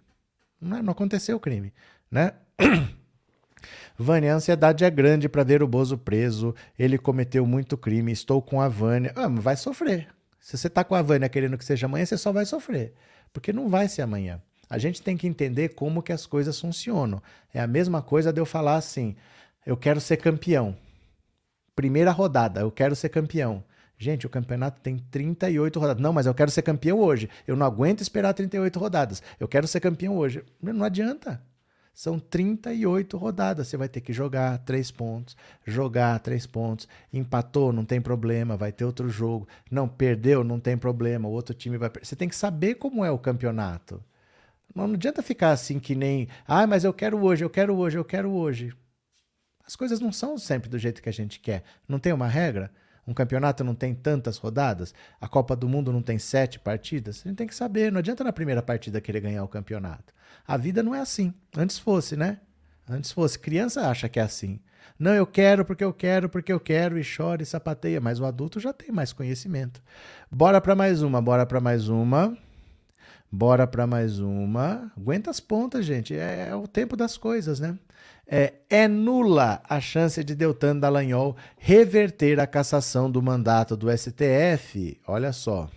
[0.61, 1.73] Não, é, não aconteceu crime,
[2.09, 2.33] né?
[3.99, 6.55] Vânia, a ansiedade é grande para ver o Bozo preso.
[6.79, 8.13] Ele cometeu muito crime.
[8.13, 9.13] Estou com a Vânia.
[9.17, 10.09] Ah, vai sofrer.
[10.39, 12.95] Se você tá com a Vânia querendo que seja amanhã, você só vai sofrer.
[13.33, 14.41] Porque não vai ser amanhã.
[14.71, 17.21] A gente tem que entender como que as coisas funcionam.
[17.53, 19.17] É a mesma coisa de eu falar assim:
[19.67, 20.77] eu quero ser campeão.
[21.75, 23.65] Primeira rodada, eu quero ser campeão.
[23.97, 26.03] Gente, o campeonato tem 38 rodadas.
[26.03, 27.29] Não, mas eu quero ser campeão hoje.
[27.47, 29.23] Eu não aguento esperar 38 rodadas.
[29.39, 30.45] Eu quero ser campeão hoje.
[30.61, 31.41] Não adianta.
[31.95, 33.69] São 38 rodadas.
[33.69, 36.89] Você vai ter que jogar três pontos, jogar três pontos.
[37.13, 39.47] Empatou, não tem problema, vai ter outro jogo.
[39.71, 41.29] Não, perdeu, não tem problema.
[41.29, 41.91] O outro time vai.
[42.03, 44.03] Você tem que saber como é o campeonato.
[44.75, 47.97] Não, não adianta ficar assim que nem, ah, mas eu quero hoje, eu quero hoje,
[47.97, 48.73] eu quero hoje.
[49.65, 51.63] As coisas não são sempre do jeito que a gente quer.
[51.89, 52.73] Não tem uma regra?
[53.07, 54.95] Um campeonato não tem tantas rodadas?
[55.21, 57.23] A Copa do Mundo não tem sete partidas?
[57.25, 57.93] A gente tem que saber.
[57.93, 60.15] Não adianta na primeira partida querer ganhar o campeonato.
[60.47, 61.33] A vida não é assim.
[61.57, 62.41] Antes fosse, né?
[62.89, 63.39] Antes fosse.
[63.39, 64.61] Criança acha que é assim.
[64.99, 68.01] Não, eu quero porque eu quero, porque eu quero, e chora e sapateia.
[68.01, 69.83] Mas o adulto já tem mais conhecimento.
[70.31, 72.37] Bora para mais uma, bora para mais uma.
[73.37, 74.93] Bora para mais uma.
[74.97, 76.15] Aguenta as pontas, gente.
[76.15, 77.77] É, é, o tempo das coisas, né?
[78.29, 85.01] É, é nula a chance de Deltan Dallagnol reverter a cassação do mandato do STF.
[85.05, 85.69] Olha só.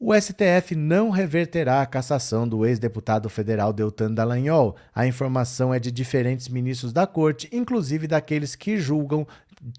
[0.00, 4.76] O STF não reverterá a cassação do ex-deputado federal Deltan Dallagnol.
[4.92, 9.26] A informação é de diferentes ministros da corte, inclusive daqueles que julgam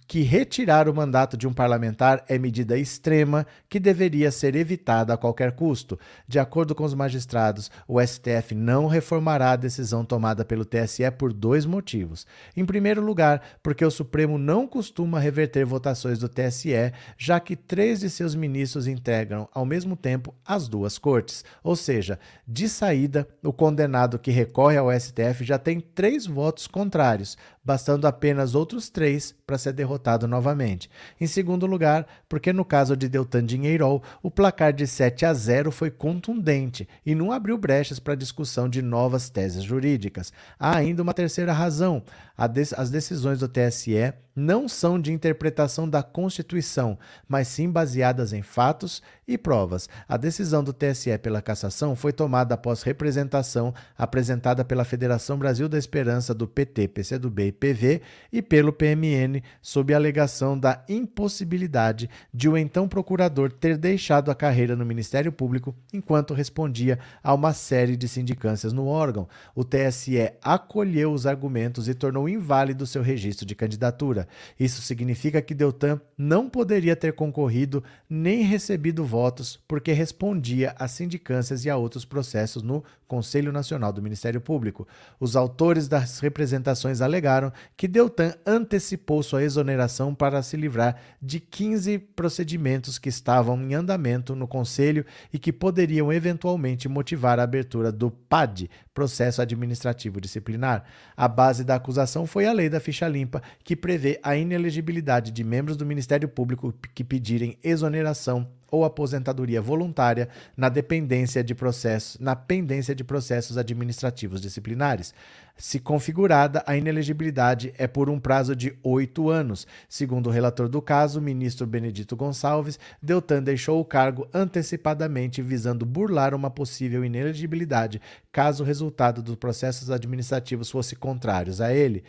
[0.08, 5.18] que retirar o mandato de um parlamentar é medida extrema que deveria ser evitada a
[5.18, 6.00] qualquer custo.
[6.28, 11.32] De acordo com os magistrados, o STF não reformará a decisão tomada pelo TSE por
[11.32, 12.26] dois motivos.
[12.56, 18.00] Em primeiro lugar, porque o Supremo não costuma reverter votações do TSE, já que três
[18.00, 21.46] de seus ministros integram ao mesmo tempo as duas cortes.
[21.64, 27.38] Ou seja, de saída, o condenado que recorre ao STF já tem três votos contrários,
[27.68, 30.90] bastando apenas outros três para ser derrotado novamente.
[31.20, 35.70] Em segundo lugar, porque no caso de Deltan Dinheirol, o placar de 7 a 0
[35.70, 40.32] foi contundente e não abriu brechas para discussão de novas teses jurídicas.
[40.58, 42.04] Há ainda uma terceira razão:
[42.38, 49.02] as decisões do TSE não são de interpretação da Constituição, mas sim baseadas em fatos
[49.28, 49.90] e provas.
[50.08, 55.80] A decisão do TSE pela cassação foi tomada após representação apresentada pela Federação Brasil da
[55.80, 62.48] Esperança do PT, PCdoB e PV e pelo PMN, sob a alegação da impossibilidade de
[62.48, 67.98] o então procurador ter deixado a carreira no Ministério Público enquanto respondia a uma série
[67.98, 69.28] de sindicâncias no órgão.
[69.56, 74.28] O TSE acolheu os argumentos e tornou inválido seu registro de candidatura.
[74.60, 81.66] Isso significa que Deltan não poderia ter concorrido nem recebido votos porque respondia a sindicâncias
[81.66, 84.88] e a outros processos no Conselho Nacional do Ministério Público.
[85.20, 92.00] Os autores das representações alegaram que Deltan antecipou sua exoneração para se livrar de 15
[92.00, 98.12] procedimentos que estavam em andamento no Conselho e que poderiam eventualmente motivar a abertura do
[98.12, 100.84] PAD, Processo Administrativo Disciplinar.
[101.16, 105.44] A base da acusação foi a lei da ficha limpa, que prevê a inelegibilidade de
[105.44, 112.36] membros do Ministério Público que pedirem exoneração ou aposentadoria voluntária na dependência de processos, na
[112.36, 115.14] pendência de processos administrativos disciplinares.
[115.58, 119.66] Se configurada, a inelegibilidade é por um prazo de oito anos.
[119.90, 125.84] Segundo o relator do caso, o ministro Benedito Gonçalves, Deltan deixou o cargo antecipadamente visando
[125.84, 128.00] burlar uma possível inelegibilidade
[128.38, 132.04] caso o resultado dos processos administrativos fosse contrários a ele.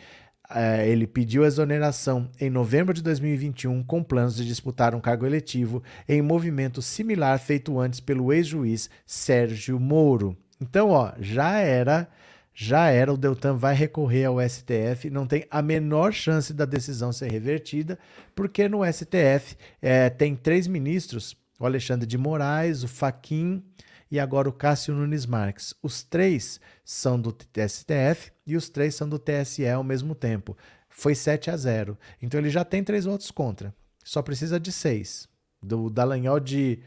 [0.51, 5.83] É, ele pediu exoneração em novembro de 2021 com planos de disputar um cargo eletivo
[6.07, 10.35] em movimento similar feito antes pelo ex-juiz Sérgio Moro.
[10.59, 12.09] Então, ó, já era,
[12.51, 17.13] já era, o Deltan vai recorrer ao STF, não tem a menor chance da decisão
[17.13, 17.99] ser revertida,
[18.33, 23.63] porque no STF é, tem três ministros, o Alexandre de Moraes, o Faquim
[24.11, 25.73] e agora o Cássio Nunes Marques.
[25.81, 27.35] Os três são do
[27.67, 30.57] STF e os três são do TSE ao mesmo tempo.
[30.89, 31.97] Foi 7 a 0.
[32.21, 33.73] Então ele já tem três votos contra.
[34.03, 35.27] Só precisa de seis.
[35.61, 36.79] Do Dallagnol de,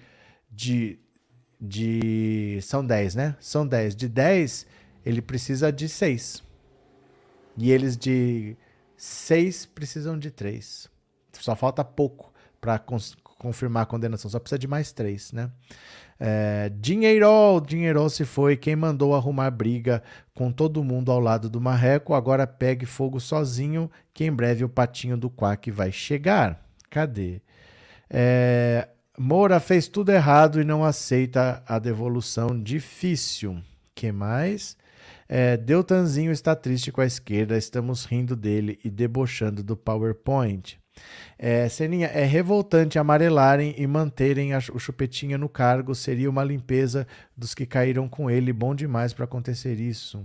[0.51, 0.99] de,
[1.61, 2.59] de.
[2.63, 3.37] São 10, né?
[3.39, 3.95] São 10.
[3.95, 4.67] De 10,
[5.05, 6.43] ele precisa de seis.
[7.57, 8.57] E eles de
[8.97, 10.89] 6 precisam de 3.
[11.33, 12.79] Só falta pouco para
[13.39, 14.31] confirmar a condenação.
[14.31, 15.51] Só precisa de mais 3, né?
[16.25, 18.57] É, dinheiro, dinheiro se foi.
[18.57, 20.01] Quem mandou arrumar briga
[20.33, 24.69] com todo mundo ao lado do marreco, agora pegue fogo sozinho, que em breve o
[24.69, 26.65] patinho do Quack vai chegar.
[26.89, 27.43] Cadê?
[28.09, 28.87] É,
[29.19, 32.57] Moura fez tudo errado e não aceita a devolução.
[32.57, 33.61] Difícil.
[33.93, 34.77] que mais?
[35.29, 40.82] É, Deltanzinho está triste com a esquerda, estamos rindo dele e debochando do PowerPoint.
[41.39, 45.95] É, Seninha, é revoltante amarelarem e manterem a, o Chupetinha no cargo.
[45.95, 48.53] Seria uma limpeza dos que caíram com ele.
[48.53, 50.25] Bom demais para acontecer isso.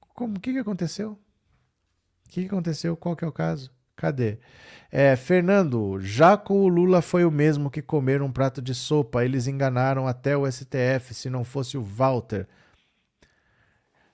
[0.00, 0.36] Como?
[0.36, 1.12] O que, que aconteceu?
[1.12, 2.96] O que, que aconteceu?
[2.96, 3.70] Qual que é o caso?
[3.94, 4.38] Cadê?
[4.90, 9.24] É, Fernando, já com o Lula foi o mesmo que comer um prato de sopa.
[9.24, 11.14] Eles enganaram até o STF.
[11.14, 12.48] Se não fosse o Walter.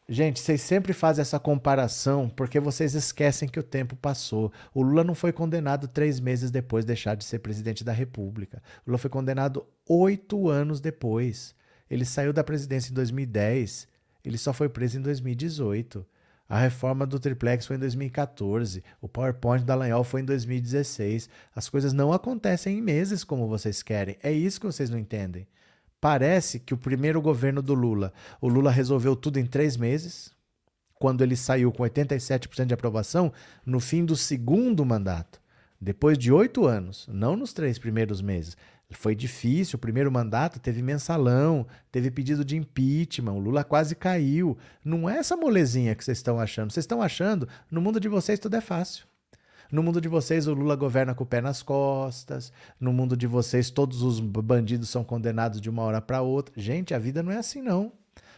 [0.08, 4.52] Gente, vocês sempre fazem essa comparação porque vocês esquecem que o tempo passou.
[4.74, 8.62] O Lula não foi condenado três meses depois de deixar de ser presidente da República.
[8.84, 11.54] O Lula foi condenado oito anos depois.
[11.88, 13.86] Ele saiu da presidência em 2010.
[14.24, 16.04] Ele só foi preso em 2018.
[16.48, 18.82] A reforma do triplex foi em 2014.
[19.00, 21.28] O PowerPoint da Lanhol foi em 2016.
[21.54, 24.18] As coisas não acontecem em meses como vocês querem.
[24.22, 25.46] É isso que vocês não entendem.
[26.02, 30.32] Parece que o primeiro governo do Lula, o Lula resolveu tudo em três meses,
[30.98, 33.32] quando ele saiu com 87% de aprovação,
[33.64, 35.40] no fim do segundo mandato.
[35.80, 38.56] Depois de oito anos, não nos três primeiros meses.
[38.90, 44.58] Foi difícil, o primeiro mandato teve mensalão, teve pedido de impeachment, o Lula quase caiu.
[44.84, 46.72] Não é essa molezinha que vocês estão achando.
[46.72, 49.06] Vocês estão achando, no mundo de vocês tudo é fácil.
[49.72, 52.52] No mundo de vocês, o Lula governa com o pé nas costas.
[52.78, 56.52] No mundo de vocês, todos os bandidos são condenados de uma hora para outra.
[56.60, 57.90] Gente, a vida não é assim, não.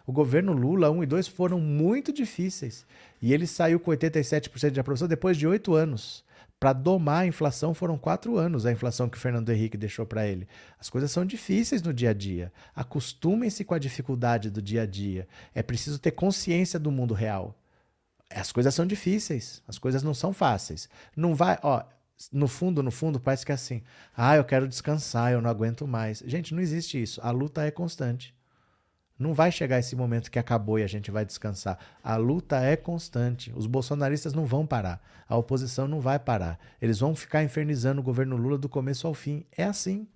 [0.07, 2.87] O governo Lula 1 e 2 foram muito difíceis.
[3.21, 6.25] E ele saiu com 87% de aprovação depois de oito anos.
[6.61, 10.25] Para domar a inflação foram quatro anos, a inflação que o Fernando Henrique deixou para
[10.25, 10.47] ele.
[10.79, 12.53] As coisas são difíceis no dia a dia.
[12.77, 15.27] Acostumem-se com a dificuldade do dia a dia.
[15.53, 17.59] É preciso ter consciência do mundo real.
[18.35, 20.89] As coisas são difíceis, as coisas não são fáceis.
[21.17, 21.85] Não vai, ó,
[22.33, 23.83] no fundo, no fundo, parece que é assim.
[24.17, 26.23] Ah, eu quero descansar, eu não aguento mais.
[26.27, 27.21] Gente, não existe isso.
[27.23, 28.35] A luta é constante.
[29.17, 31.79] Não vai chegar esse momento que acabou e a gente vai descansar.
[32.03, 33.53] A luta é constante.
[33.55, 35.01] Os bolsonaristas não vão parar.
[35.29, 36.59] A oposição não vai parar.
[36.83, 39.47] Eles vão ficar infernizando o governo Lula do começo ao fim.
[39.57, 40.09] É assim.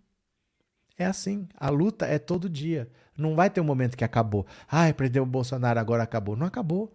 [0.97, 1.49] É assim.
[1.57, 2.91] A luta é todo dia.
[3.17, 4.45] Não vai ter um momento que acabou.
[4.69, 6.35] Ai, prendeu o Bolsonaro, agora acabou.
[6.37, 6.93] Não acabou.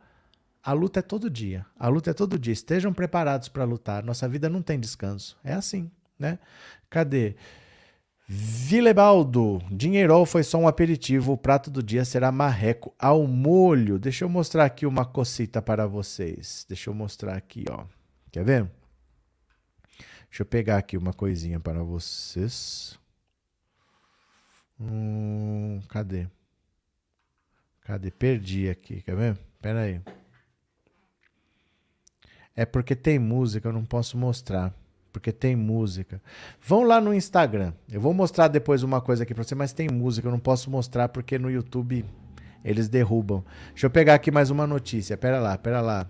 [0.64, 1.66] A luta é todo dia.
[1.78, 2.54] A luta é todo dia.
[2.54, 4.04] Estejam preparados para lutar.
[4.04, 5.38] Nossa vida não tem descanso.
[5.44, 6.40] É assim, né?
[6.90, 7.36] Cadê?
[8.26, 14.00] Vilebaldo, dinheirol foi só um aperitivo, o prato do dia será marreco ao molho.
[14.00, 16.66] Deixa eu mostrar aqui uma cocita para vocês.
[16.68, 17.86] Deixa eu mostrar aqui, ó.
[18.32, 18.72] Quer ver?
[20.30, 22.98] Deixa eu pegar aqui uma coisinha para vocês.
[24.80, 26.28] Hum, cadê?
[27.82, 28.10] Cadê?
[28.10, 29.38] Perdi aqui, quer ver?
[29.62, 30.02] Pera aí.
[32.56, 34.74] É porque tem música, eu não posso mostrar.
[35.12, 36.22] Porque tem música.
[36.60, 37.74] Vão lá no Instagram.
[37.92, 40.72] Eu vou mostrar depois uma coisa aqui pra você, mas tem música, eu não posso
[40.72, 42.04] mostrar porque no YouTube
[42.64, 43.44] eles derrubam.
[43.70, 45.18] Deixa eu pegar aqui mais uma notícia.
[45.18, 46.10] Pera lá, pera lá.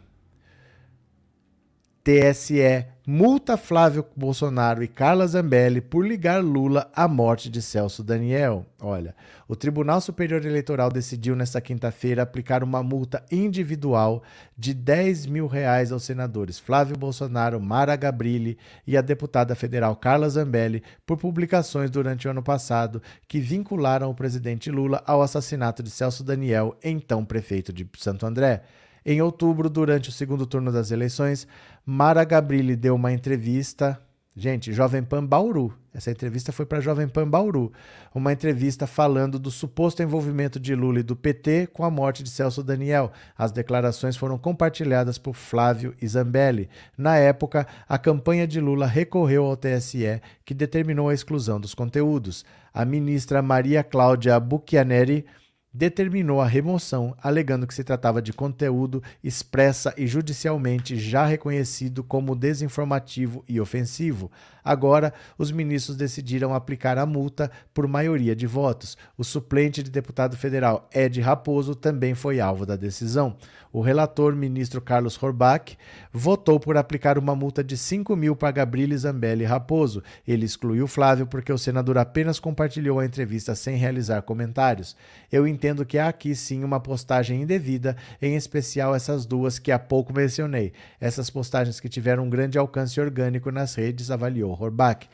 [2.03, 8.65] TSE multa Flávio Bolsonaro e Carla Zambelli por ligar Lula à morte de Celso Daniel.
[8.81, 9.15] Olha,
[9.47, 14.21] o Tribunal Superior Eleitoral decidiu nesta quinta-feira aplicar uma multa individual
[14.57, 20.27] de 10 mil reais aos senadores Flávio Bolsonaro, Mara Gabrilli e a deputada federal Carla
[20.27, 25.89] Zambelli por publicações durante o ano passado que vincularam o presidente Lula ao assassinato de
[25.89, 28.63] Celso Daniel, então prefeito de Santo André.
[29.05, 31.47] Em outubro, durante o segundo turno das eleições,
[31.85, 33.99] Mara Gabrilli deu uma entrevista.
[34.35, 35.73] Gente, Jovem Pan Bauru.
[35.93, 37.71] Essa entrevista foi para Jovem Pan Bauru.
[38.15, 42.31] Uma entrevista falando do suposto envolvimento de Lula e do PT com a morte de
[42.31, 43.11] Celso Daniel.
[43.37, 46.67] As declarações foram compartilhadas por Flávio Isambelli.
[46.97, 52.43] Na época, a campanha de Lula recorreu ao TSE, que determinou a exclusão dos conteúdos.
[52.73, 55.25] A ministra Maria Cláudia Bucchianeri
[55.73, 62.35] determinou a remoção, alegando que se tratava de conteúdo expressa e judicialmente já reconhecido como
[62.35, 64.29] desinformativo e ofensivo.
[64.63, 68.97] Agora, os ministros decidiram aplicar a multa por maioria de votos.
[69.17, 73.35] O suplente de deputado federal Ed Raposo também foi alvo da decisão.
[73.73, 75.75] O relator, ministro Carlos Horbach,
[76.11, 80.03] votou por aplicar uma multa de 5 mil para Gabriele Zambelli Raposo.
[80.27, 84.95] Ele excluiu Flávio porque o senador apenas compartilhou a entrevista sem realizar comentários.
[85.31, 89.79] Eu entendo que há aqui sim uma postagem indevida, em especial essas duas que há
[89.79, 90.71] pouco mencionei.
[91.01, 95.07] Essas postagens que tiveram um grande alcance orgânico nas redes, avaliou Horbach.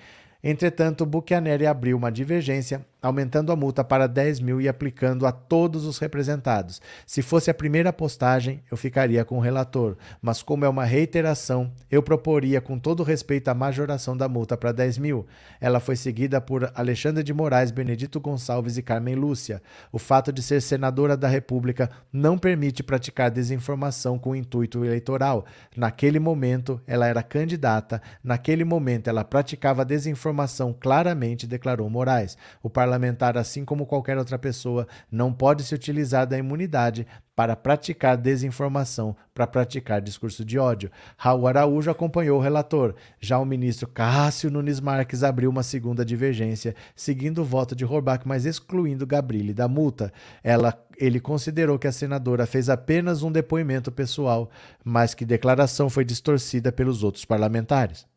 [0.43, 5.85] Entretanto, Buchanan abriu uma divergência aumentando a multa para 10 mil e aplicando a todos
[5.85, 6.81] os representados.
[7.05, 11.71] Se fosse a primeira postagem, eu ficaria com o relator, mas como é uma reiteração,
[11.89, 15.25] eu proporia com todo respeito a majoração da multa para 10 mil.
[15.61, 19.61] Ela foi seguida por Alexandre de Moraes, Benedito Gonçalves e Carmen Lúcia.
[19.91, 25.45] O fato de ser senadora da República não permite praticar desinformação com intuito eleitoral.
[25.75, 32.37] Naquele momento, ela era candidata, naquele momento, ela praticava desinformação claramente, declarou Moraes.
[32.61, 38.17] O parlamentar, assim como qualquer outra pessoa, não pode se utilizar da imunidade para praticar
[38.17, 40.89] desinformação, para praticar discurso de ódio.
[41.15, 42.95] Raul Araújo acompanhou o relator.
[43.21, 48.23] Já o ministro Cássio Nunes Marques abriu uma segunda divergência, seguindo o voto de Horbach,
[48.25, 50.11] mas excluindo Gabrilli da multa.
[50.43, 54.49] Ela, ele considerou que a senadora fez apenas um depoimento pessoal,
[54.83, 58.08] mas que declaração foi distorcida pelos outros parlamentares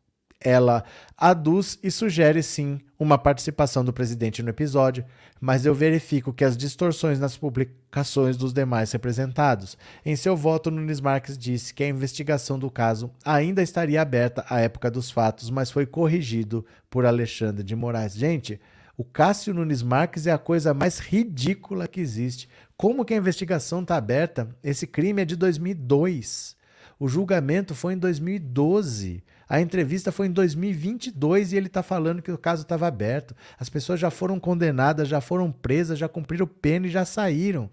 [0.43, 0.83] ela
[1.17, 5.05] aduz e sugere sim uma participação do presidente no episódio,
[5.39, 9.77] mas eu verifico que as distorções nas publicações dos demais representados.
[10.05, 14.59] Em seu voto, Nunes Marques disse que a investigação do caso ainda estaria aberta à
[14.59, 18.13] época dos fatos, mas foi corrigido por Alexandre de Moraes.
[18.13, 18.59] Gente,
[18.95, 22.47] o Cássio Nunes Marques é a coisa mais ridícula que existe.
[22.77, 24.47] Como que a investigação está aberta?
[24.63, 26.55] Esse crime é de 2002.
[26.99, 29.23] O julgamento foi em 2012.
[29.47, 33.35] A entrevista foi em 2022 e ele está falando que o caso estava aberto.
[33.59, 37.69] As pessoas já foram condenadas, já foram presas, já cumpriram pena e já saíram.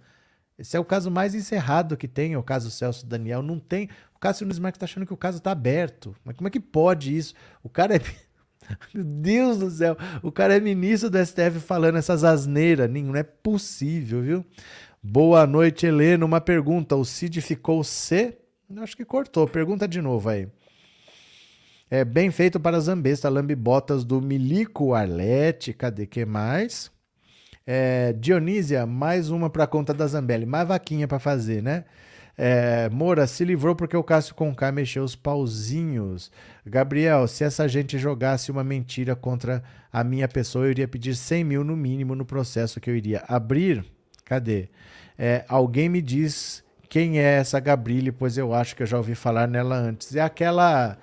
[0.58, 3.42] Esse é o caso mais encerrado que tem, o caso Celso Daniel.
[3.42, 3.88] Não tem.
[4.14, 6.14] O Cássio Nunes Marques está achando que o caso está aberto.
[6.22, 7.34] Mas como é que pode isso?
[7.62, 8.00] O cara é.
[8.92, 9.96] Meu Deus do céu!
[10.22, 12.90] O cara é ministro do STF falando essas asneiras.
[12.90, 14.44] Não é possível, viu?
[15.02, 16.26] Boa noite, Helena.
[16.26, 16.94] Uma pergunta.
[16.94, 18.36] O Cid ficou C?
[18.76, 19.48] Acho que cortou.
[19.48, 20.46] Pergunta de novo aí.
[21.92, 25.72] É bem feito para Zambesta, lambibotas do Milico Arlete.
[25.72, 26.88] Cadê que mais?
[27.66, 30.46] É, Dionísia, mais uma para conta da Zambelli.
[30.46, 31.84] Mais vaquinha para fazer, né?
[32.38, 36.30] É, Moura se livrou porque o Cássio Conká mexeu os pauzinhos.
[36.64, 39.60] Gabriel, se essa gente jogasse uma mentira contra
[39.92, 43.24] a minha pessoa, eu iria pedir 100 mil no mínimo no processo que eu iria
[43.26, 43.84] abrir.
[44.24, 44.68] Cadê?
[45.18, 49.16] É, alguém me diz quem é essa Gabrile, pois eu acho que eu já ouvi
[49.16, 50.14] falar nela antes.
[50.14, 50.96] É aquela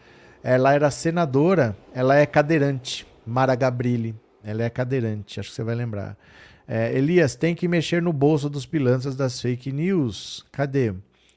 [0.48, 4.16] ela era senadora, ela é cadeirante, Mara Gabrilli.
[4.42, 6.18] Ela é cadeirante, acho que você vai lembrar.
[6.66, 10.46] É, Elias, tem que mexer no bolso dos pilantras das fake news.
[10.54, 10.94] Cadê?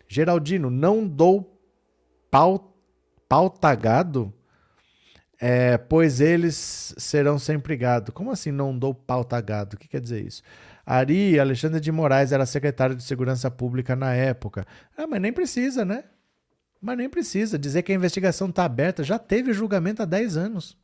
[0.06, 1.60] Geraldino, não dou
[2.30, 2.72] pau,
[3.28, 4.32] pautagado,
[5.40, 8.12] é, pois eles serão sempre gado.
[8.12, 9.74] Como assim não dou pautagado?
[9.74, 10.40] O que quer dizer isso?
[10.86, 14.64] Ari Alexandre de Moraes era secretário de Segurança Pública na época.
[14.96, 16.04] Ah, mas nem precisa, né?
[16.80, 19.04] Mas nem precisa dizer que a investigação está aberta.
[19.04, 20.78] Já teve julgamento há 10 anos.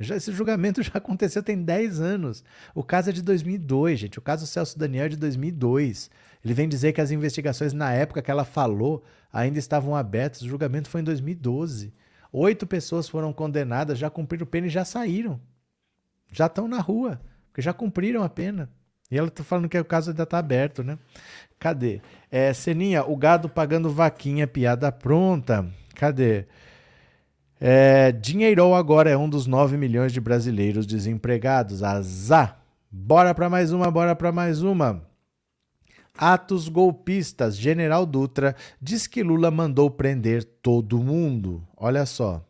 [0.00, 2.42] Já, esse julgamento já aconteceu tem 10 anos.
[2.74, 4.18] O caso é de 2002, gente.
[4.18, 6.10] O caso Celso Daniel é de 2002.
[6.44, 10.42] Ele vem dizer que as investigações, na época que ela falou, ainda estavam abertas.
[10.42, 11.94] O julgamento foi em 2012.
[12.32, 15.40] Oito pessoas foram condenadas, já cumpriram pena e já saíram.
[16.32, 18.70] Já estão na rua, porque já cumpriram a pena.
[19.12, 20.98] E ela está falando que o caso ainda está aberto, né?
[21.58, 22.00] Cadê?
[22.30, 25.66] É, Seninha, o gado pagando vaquinha, piada pronta.
[25.94, 26.46] Cadê?
[27.60, 31.82] É, Dinheirou agora é um dos 9 milhões de brasileiros desempregados.
[31.82, 32.64] Azar!
[32.90, 35.06] Bora para mais uma, bora para mais uma.
[36.16, 37.54] Atos golpistas.
[37.54, 41.62] General Dutra diz que Lula mandou prender todo mundo.
[41.76, 42.42] Olha só.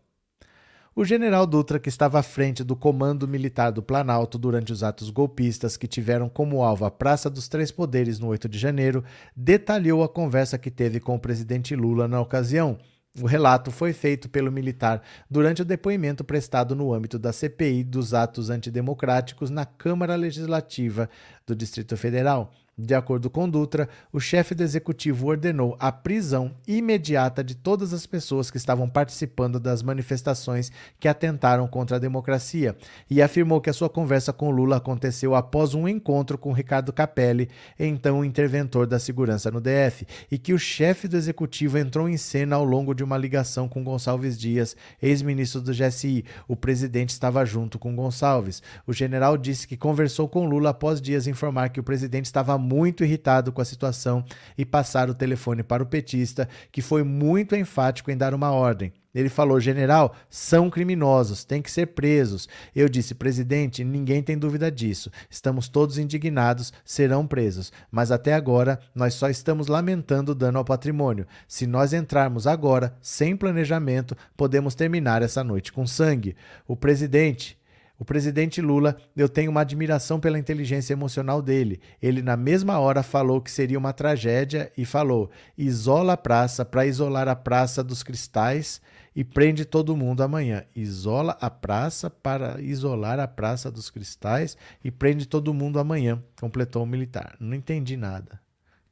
[0.94, 5.08] O general Dutra, que estava à frente do Comando Militar do Planalto durante os atos
[5.08, 9.02] golpistas que tiveram como alvo a Praça dos Três Poderes no 8 de janeiro,
[9.34, 12.76] detalhou a conversa que teve com o presidente Lula na ocasião.
[13.18, 18.12] O relato foi feito pelo militar durante o depoimento prestado no âmbito da CPI dos
[18.12, 21.08] atos antidemocráticos na Câmara Legislativa
[21.46, 22.52] do Distrito Federal.
[22.76, 28.06] De acordo com Dutra, o chefe do executivo ordenou a prisão imediata de todas as
[28.06, 32.74] pessoas que estavam participando das manifestações que atentaram contra a democracia
[33.10, 37.50] e afirmou que a sua conversa com Lula aconteceu após um encontro com Ricardo Capelli,
[37.78, 42.56] então interventor da segurança no DF, e que o chefe do executivo entrou em cena
[42.56, 46.24] ao longo de uma ligação com Gonçalves Dias, ex-ministro do GSI.
[46.48, 48.62] O presidente estava junto com Gonçalves.
[48.86, 53.04] O general disse que conversou com Lula após Dias informar que o presidente estava muito
[53.04, 54.24] irritado com a situação
[54.56, 58.92] e passar o telefone para o petista, que foi muito enfático em dar uma ordem.
[59.14, 62.48] Ele falou: General, são criminosos, têm que ser presos.
[62.74, 65.10] Eu disse: Presidente, ninguém tem dúvida disso.
[65.28, 67.72] Estamos todos indignados, serão presos.
[67.90, 71.26] Mas até agora, nós só estamos lamentando o dano ao patrimônio.
[71.46, 76.34] Se nós entrarmos agora, sem planejamento, podemos terminar essa noite com sangue.
[76.66, 77.58] O presidente
[78.02, 81.80] o presidente Lula, eu tenho uma admiração pela inteligência emocional dele.
[82.02, 86.84] Ele, na mesma hora, falou que seria uma tragédia e falou: isola a praça para
[86.84, 88.82] isolar a Praça dos Cristais
[89.14, 90.64] e prende todo mundo amanhã.
[90.74, 96.82] Isola a praça para isolar a Praça dos Cristais e prende todo mundo amanhã, completou
[96.82, 97.36] o militar.
[97.38, 98.41] Não entendi nada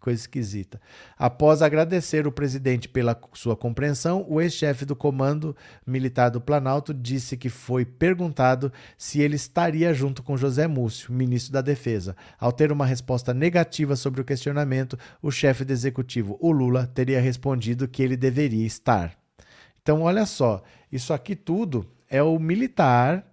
[0.00, 0.80] coisa esquisita.
[1.16, 5.54] Após agradecer o presidente pela sua compreensão, o ex-chefe do Comando
[5.86, 11.52] Militar do Planalto disse que foi perguntado se ele estaria junto com José Múcio, ministro
[11.52, 12.16] da Defesa.
[12.38, 17.20] Ao ter uma resposta negativa sobre o questionamento, o chefe do executivo, o Lula, teria
[17.20, 19.16] respondido que ele deveria estar.
[19.82, 23.29] Então, olha só, isso aqui tudo é o militar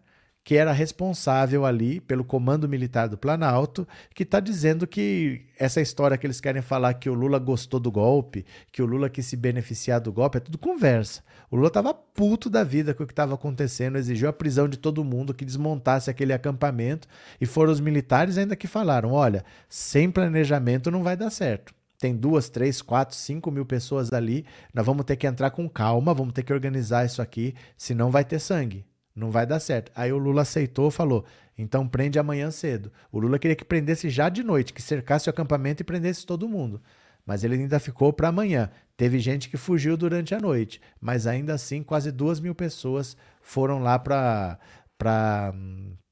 [0.48, 3.86] que era responsável ali pelo comando militar do Planalto,
[4.16, 7.92] que está dizendo que essa história que eles querem falar que o Lula gostou do
[7.92, 11.22] golpe, que o Lula quis se beneficiar do golpe, é tudo conversa.
[11.52, 14.78] O Lula estava puto da vida com o que estava acontecendo, exigiu a prisão de
[14.78, 17.10] todo mundo, que desmontasse aquele acampamento,
[17.42, 22.16] e foram os militares ainda que falaram: olha, sem planejamento não vai dar certo tem
[22.16, 24.46] duas, três, quatro, cinco mil pessoas ali.
[24.74, 28.24] Nós vamos ter que entrar com calma, vamos ter que organizar isso aqui, senão vai
[28.24, 28.86] ter sangue.
[29.18, 29.92] Não vai dar certo.
[29.96, 31.26] Aí o Lula aceitou, falou:
[31.58, 32.92] então prende amanhã cedo.
[33.12, 36.48] O Lula queria que prendesse já de noite, que cercasse o acampamento e prendesse todo
[36.48, 36.80] mundo.
[37.26, 38.70] Mas ele ainda ficou para amanhã.
[38.96, 43.80] Teve gente que fugiu durante a noite, mas ainda assim quase duas mil pessoas foram
[43.80, 44.60] lá para
[45.00, 45.54] para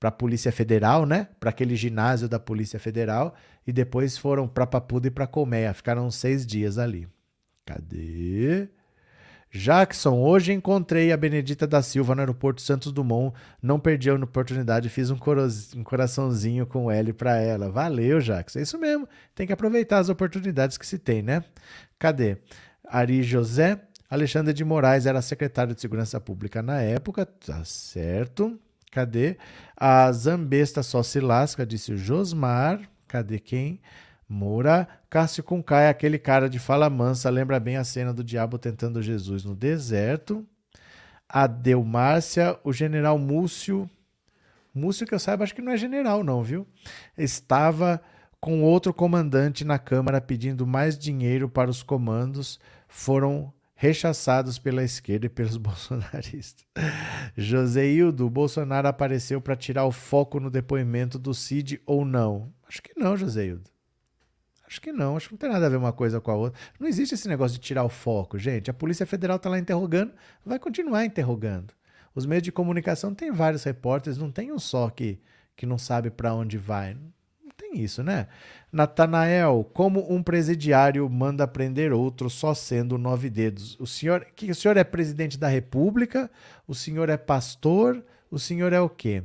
[0.01, 1.27] a Polícia Federal, né?
[1.39, 3.35] Para aquele ginásio da Polícia Federal
[3.65, 5.73] e depois foram para Papuda e para Colmeia.
[5.73, 7.07] Ficaram seis dias ali.
[7.65, 8.69] Cadê?
[9.57, 13.33] Jackson, hoje encontrei a Benedita da Silva no aeroporto Santos Dumont.
[13.61, 15.15] Não perdi a oportunidade, fiz um,
[15.75, 17.69] um coraçãozinho com L para ela.
[17.69, 18.59] Valeu, Jackson.
[18.59, 19.07] É isso mesmo.
[19.33, 21.43] Tem que aproveitar as oportunidades que se tem, né?
[21.97, 22.37] Cadê?
[22.85, 23.81] Ari José.
[24.09, 28.59] Alexandre de Moraes era secretário de Segurança Pública na época, tá certo.
[28.91, 29.37] Cadê?
[29.75, 32.81] A Zambesta só se lasca, disse o Josmar.
[33.07, 33.79] Cadê quem?
[34.27, 34.87] Moura.
[35.09, 39.01] Cássio Kunkai é aquele cara de fala mansa, lembra bem a cena do diabo tentando
[39.01, 40.45] Jesus no deserto.
[41.27, 43.89] Adeu Márcia, o general Múcio.
[44.73, 46.67] Múcio, que eu saiba, acho que não é general, não, viu?
[47.17, 48.01] Estava
[48.39, 52.59] com outro comandante na Câmara pedindo mais dinheiro para os comandos.
[52.87, 56.65] Foram rechaçados pela esquerda e pelos bolsonaristas.
[57.35, 62.53] Joseildo, Bolsonaro apareceu para tirar o foco no depoimento do Cid ou não?
[62.67, 63.74] Acho que não, Joseildo.
[64.67, 66.59] Acho que não, acho que não tem nada a ver uma coisa com a outra.
[66.79, 68.69] Não existe esse negócio de tirar o foco, gente.
[68.69, 70.11] A Polícia Federal está lá interrogando,
[70.45, 71.73] vai continuar interrogando.
[72.15, 75.19] Os meios de comunicação têm vários repórteres, não tem um só que,
[75.55, 76.95] que não sabe para onde vai.
[76.95, 78.27] Não tem isso, né?
[78.71, 83.77] Natanael, como um presidiário manda prender outro só sendo nove dedos?
[83.79, 86.31] O senhor, que o senhor é presidente da República?
[86.67, 88.03] O senhor é pastor?
[88.31, 89.23] O senhor é o quê?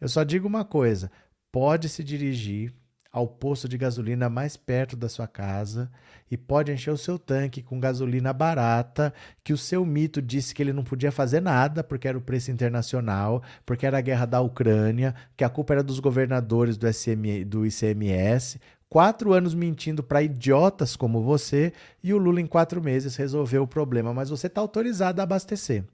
[0.00, 1.10] Eu só digo uma coisa:
[1.52, 2.72] pode se dirigir
[3.12, 5.90] ao posto de gasolina mais perto da sua casa
[6.30, 10.62] e pode encher o seu tanque com gasolina barata, que o seu mito disse que
[10.62, 14.40] ele não podia fazer nada porque era o preço internacional, porque era a guerra da
[14.40, 18.60] Ucrânia, que a culpa era dos governadores do, SM, do ICMS.
[18.88, 23.68] quatro anos mentindo para idiotas como você e o Lula em quatro meses resolveu o
[23.68, 24.14] problema.
[24.14, 25.84] Mas você está autorizado a abastecer.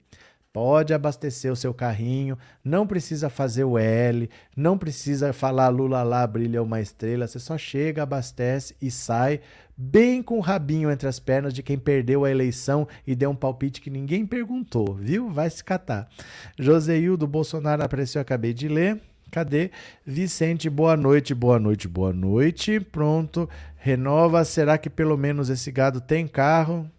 [0.57, 6.25] Pode abastecer o seu carrinho, não precisa fazer o L, não precisa falar Lula lá
[6.25, 9.39] brilha uma estrela, você só chega, abastece e sai
[9.77, 13.35] bem com o rabinho entre as pernas de quem perdeu a eleição e deu um
[13.35, 15.29] palpite que ninguém perguntou, viu?
[15.29, 16.09] Vai se catar.
[16.57, 18.99] Joseildo Bolsonaro apareceu, acabei de ler.
[19.29, 19.69] Cadê?
[20.03, 22.79] Vicente, boa noite, boa noite, boa noite.
[22.79, 23.47] Pronto.
[23.75, 24.43] Renova.
[24.43, 26.89] Será que pelo menos esse gado tem carro?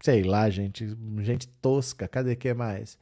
[0.00, 2.06] Sei lá, gente, gente tosca.
[2.08, 2.98] Cadê que mais?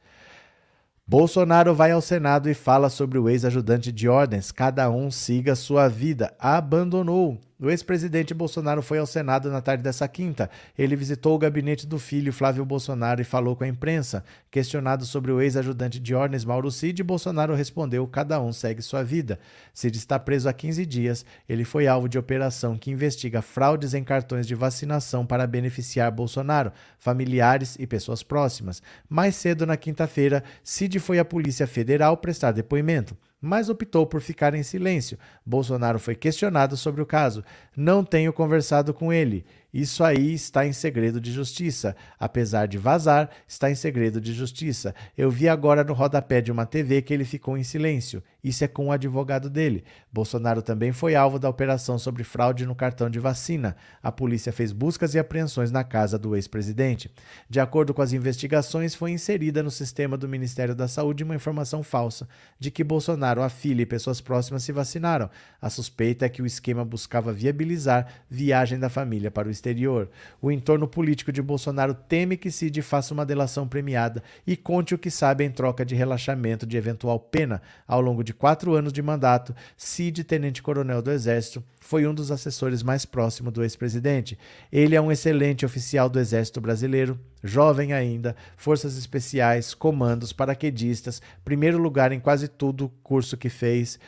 [1.05, 4.51] Bolsonaro vai ao Senado e fala sobre o ex-ajudante de ordens.
[4.51, 6.35] Cada um siga sua vida.
[6.37, 7.39] Abandonou.
[7.59, 10.47] O ex-presidente Bolsonaro foi ao Senado na tarde dessa quinta.
[10.77, 14.23] Ele visitou o gabinete do filho Flávio Bolsonaro e falou com a imprensa.
[14.51, 19.39] Questionado sobre o ex-ajudante de ordens Mauro Cid, Bolsonaro respondeu: cada um segue sua vida.
[19.73, 21.25] Cid está preso há 15 dias.
[21.49, 26.71] Ele foi alvo de operação que investiga fraudes em cartões de vacinação para beneficiar Bolsonaro,
[26.99, 28.83] familiares e pessoas próximas.
[29.09, 34.53] Mais cedo, na quinta-feira, Cid foi à Polícia Federal prestar depoimento mas optou por ficar
[34.53, 35.17] em silêncio.
[35.45, 37.43] Bolsonaro foi questionado sobre o caso.
[37.75, 39.45] Não tenho conversado com ele.
[39.73, 41.95] Isso aí está em segredo de justiça.
[42.19, 44.95] Apesar de vazar, está em segredo de justiça.
[45.17, 48.23] Eu vi agora no rodapé de uma TV que ele ficou em silêncio.
[48.43, 49.83] Isso é com o advogado dele.
[50.11, 53.75] Bolsonaro também foi alvo da operação sobre fraude no cartão de vacina.
[54.01, 57.11] A polícia fez buscas e apreensões na casa do ex-presidente.
[57.49, 61.83] De acordo com as investigações, foi inserida no sistema do Ministério da Saúde uma informação
[61.83, 65.29] falsa de que Bolsonaro, a filha e pessoas próximas se vacinaram.
[65.61, 70.09] A suspeita é que o esquema buscava viabilizar viagem da família para o exterior.
[70.41, 74.97] O entorno político de Bolsonaro teme que Cid faça uma delação premiada e conte o
[74.97, 77.61] que sabe em troca de relaxamento de eventual pena.
[77.87, 82.83] Ao longo de quatro anos de mandato, Cid, tenente-coronel do Exército, foi um dos assessores
[82.83, 84.37] mais próximos do ex-presidente.
[84.71, 91.77] Ele é um excelente oficial do Exército Brasileiro, jovem ainda, forças especiais, comandos, paraquedistas, primeiro
[91.77, 93.99] lugar em quase tudo curso que fez,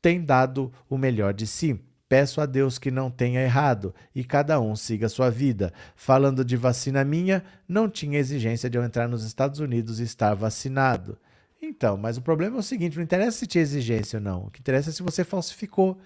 [0.00, 1.80] tem dado o melhor de si.
[2.08, 5.72] Peço a Deus que não tenha errado e cada um siga sua vida.
[5.96, 10.34] Falando de vacina minha, não tinha exigência de eu entrar nos Estados Unidos e estar
[10.34, 11.18] vacinado.
[11.60, 14.44] Então, mas o problema é o seguinte: não interessa se tinha exigência ou não.
[14.44, 15.98] O que interessa é se você falsificou.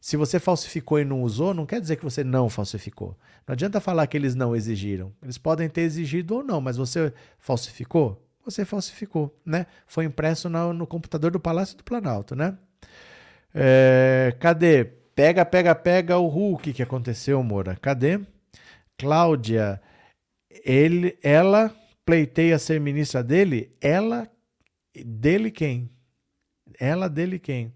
[0.00, 3.16] Se você falsificou e não usou, não quer dizer que você não falsificou.
[3.46, 5.12] Não adianta falar que eles não exigiram.
[5.22, 8.22] Eles podem ter exigido ou não, mas você falsificou?
[8.44, 9.66] Você falsificou, né?
[9.86, 12.58] Foi impresso no, no computador do Palácio do Planalto, né?
[13.54, 15.03] É, cadê?
[15.14, 17.76] Pega, pega, pega o Hulk que aconteceu, Moura.
[17.80, 18.20] Cadê?
[18.98, 19.80] Cláudia,
[20.64, 23.72] ele, ela pleiteia ser ministra dele?
[23.80, 24.28] Ela,
[25.04, 25.90] dele quem?
[26.78, 27.72] Ela, dele quem?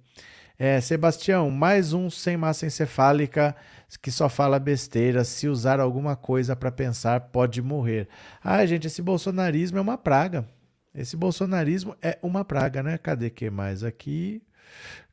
[0.59, 3.55] É, Sebastião, mais um sem massa encefálica
[4.03, 5.23] que só fala besteira.
[5.23, 8.09] Se usar alguma coisa para pensar, pode morrer.
[8.43, 10.45] Ah, gente, esse bolsonarismo é uma praga.
[10.93, 12.99] Esse bolsonarismo é uma praga, né?
[12.99, 14.43] Cadê que mais aqui?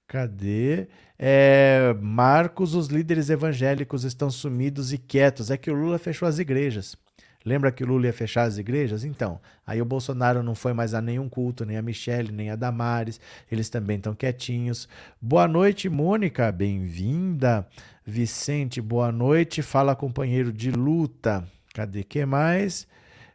[0.08, 0.88] Cadê?
[1.18, 5.50] É, Marcos, os líderes evangélicos estão sumidos e quietos.
[5.50, 6.96] É que o Lula fechou as igrejas.
[7.46, 9.04] Lembra que o Lula ia fechar as igrejas?
[9.04, 12.56] Então, aí o Bolsonaro não foi mais a nenhum culto, nem a Michelle, nem a
[12.56, 13.20] Damares.
[13.52, 14.90] Eles também estão quietinhos.
[15.22, 16.52] Boa noite, Mônica.
[16.52, 17.68] Bem-vinda.
[18.04, 19.62] Vicente, boa noite.
[19.62, 21.44] Fala, companheiro de luta.
[21.74, 22.88] Cadê que mais?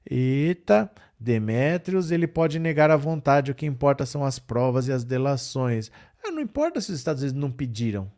[0.09, 0.91] Eita.
[1.23, 5.93] Demétrios, ele pode negar à vontade, o que importa são as provas e as delações.
[6.25, 8.11] Não importa se os Estados Unidos não pediram.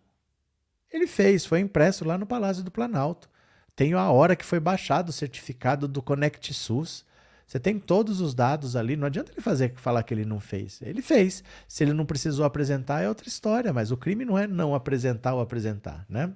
[0.91, 3.29] Ele fez, foi impresso lá no Palácio do Planalto.
[3.75, 7.05] Tem a hora que foi baixado o certificado do Connect SUS.
[7.47, 10.81] Você tem todos os dados ali, não adianta ele fazer falar que ele não fez.
[10.83, 11.43] Ele fez.
[11.67, 15.35] Se ele não precisou apresentar é outra história, mas o crime não é não apresentar
[15.35, 16.33] ou apresentar, né?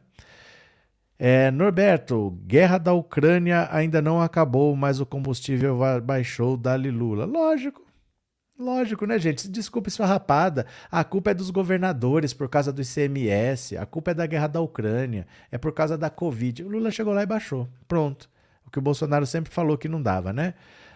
[1.19, 7.25] É, Norberto, guerra da Ucrânia ainda não acabou, mas o combustível baixou, dali Lula.
[7.25, 7.86] Lógico,
[8.59, 9.49] lógico, né, gente?
[9.49, 10.67] Desculpe sua rapada.
[10.91, 14.61] A culpa é dos governadores por causa do ICMS, a culpa é da guerra da
[14.61, 16.63] Ucrânia, é por causa da Covid.
[16.65, 17.69] O Lula chegou lá e baixou.
[17.87, 18.29] Pronto.
[18.67, 20.55] O que o Bolsonaro sempre falou que não dava, né?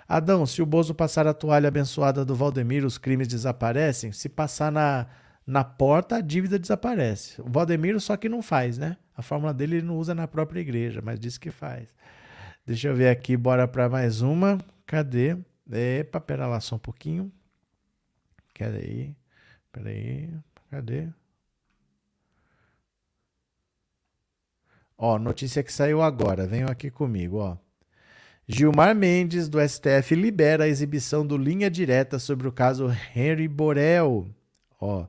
[0.09, 4.11] Adão, se o Bozo passar a toalha abençoada do Valdemiro, os crimes desaparecem?
[4.11, 5.07] Se passar na,
[5.47, 7.41] na porta, a dívida desaparece.
[7.41, 8.97] O Valdemiro só que não faz, né?
[9.17, 11.95] A fórmula dele ele não usa na própria igreja, mas diz que faz.
[12.67, 14.59] Deixa eu ver aqui, bora para mais uma.
[14.85, 15.37] Cadê?
[15.71, 17.31] Epa, pera lá só um pouquinho.
[18.61, 19.15] Cadê?
[19.73, 20.29] Peraí,
[20.71, 21.09] cadê?
[24.99, 27.57] Ó, notícia que saiu agora, venham aqui comigo, ó.
[28.47, 34.29] Gilmar Mendes, do STF, libera a exibição do Linha Direta sobre o caso Henry Borel.
[34.79, 35.07] Ó,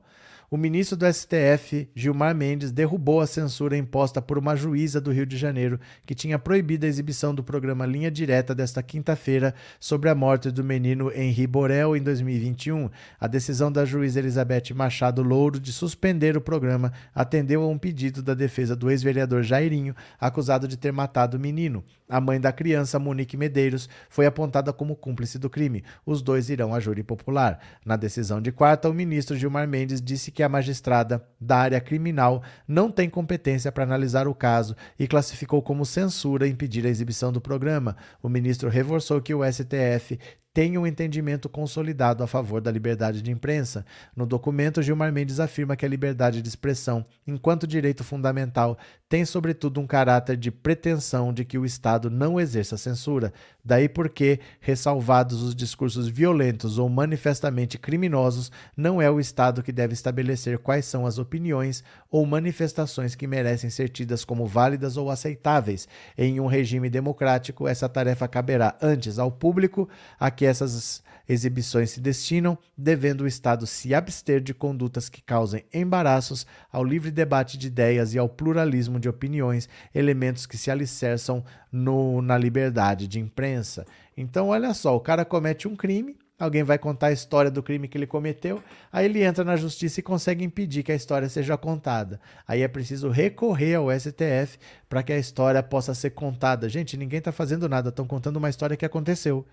[0.52, 5.24] O ministro do STF, Gilmar Mendes, derrubou a censura imposta por uma juíza do Rio
[5.24, 10.14] de Janeiro que tinha proibido a exibição do programa Linha Direta desta quinta-feira sobre a
[10.14, 12.90] morte do menino Henri Borel em 2021.
[13.18, 18.22] A decisão da juíza Elizabeth Machado Louro de suspender o programa atendeu a um pedido
[18.22, 21.82] da defesa do ex-vereador Jairinho, acusado de ter matado o menino.
[22.06, 25.82] A mãe da criança, Monique Medeiros, foi apontada como cúmplice do crime.
[26.04, 27.58] Os dois irão a júri popular.
[27.86, 32.42] Na decisão de quarta, o ministro Gilmar Mendes disse que a magistrada da área criminal
[32.66, 37.40] não tem competência para analisar o caso e classificou como censura impedir a exibição do
[37.40, 37.96] programa.
[38.22, 40.18] O ministro reforçou que o STF
[40.54, 43.86] tem um entendimento consolidado a favor da liberdade de imprensa.
[44.14, 48.76] No documento, Gilmar Mendes afirma que a liberdade de expressão, enquanto direito fundamental,
[49.08, 53.32] tem sobretudo um caráter de pretensão de que o Estado não exerça censura.
[53.64, 59.94] Daí porque, ressalvados os discursos violentos ou manifestamente criminosos, não é o Estado que deve
[59.94, 61.82] estabelecer quais são as opiniões
[62.12, 65.88] ou manifestações que merecem ser tidas como válidas ou aceitáveis.
[66.16, 69.88] Em um regime democrático, essa tarefa caberá antes ao público,
[70.20, 75.64] a que essas exibições se destinam, devendo o Estado se abster de condutas que causem
[75.72, 81.42] embaraços ao livre debate de ideias e ao pluralismo de opiniões, elementos que se alicerçam
[81.70, 83.86] no, na liberdade de imprensa.
[84.14, 87.86] Então, olha só, o cara comete um crime, alguém vai contar a história do crime
[87.86, 91.56] que ele cometeu, aí ele entra na justiça e consegue impedir que a história seja
[91.56, 92.20] contada.
[92.46, 94.58] Aí é preciso recorrer ao STF
[94.88, 96.68] para que a história possa ser contada.
[96.68, 99.46] Gente, ninguém está fazendo nada, estão contando uma história que aconteceu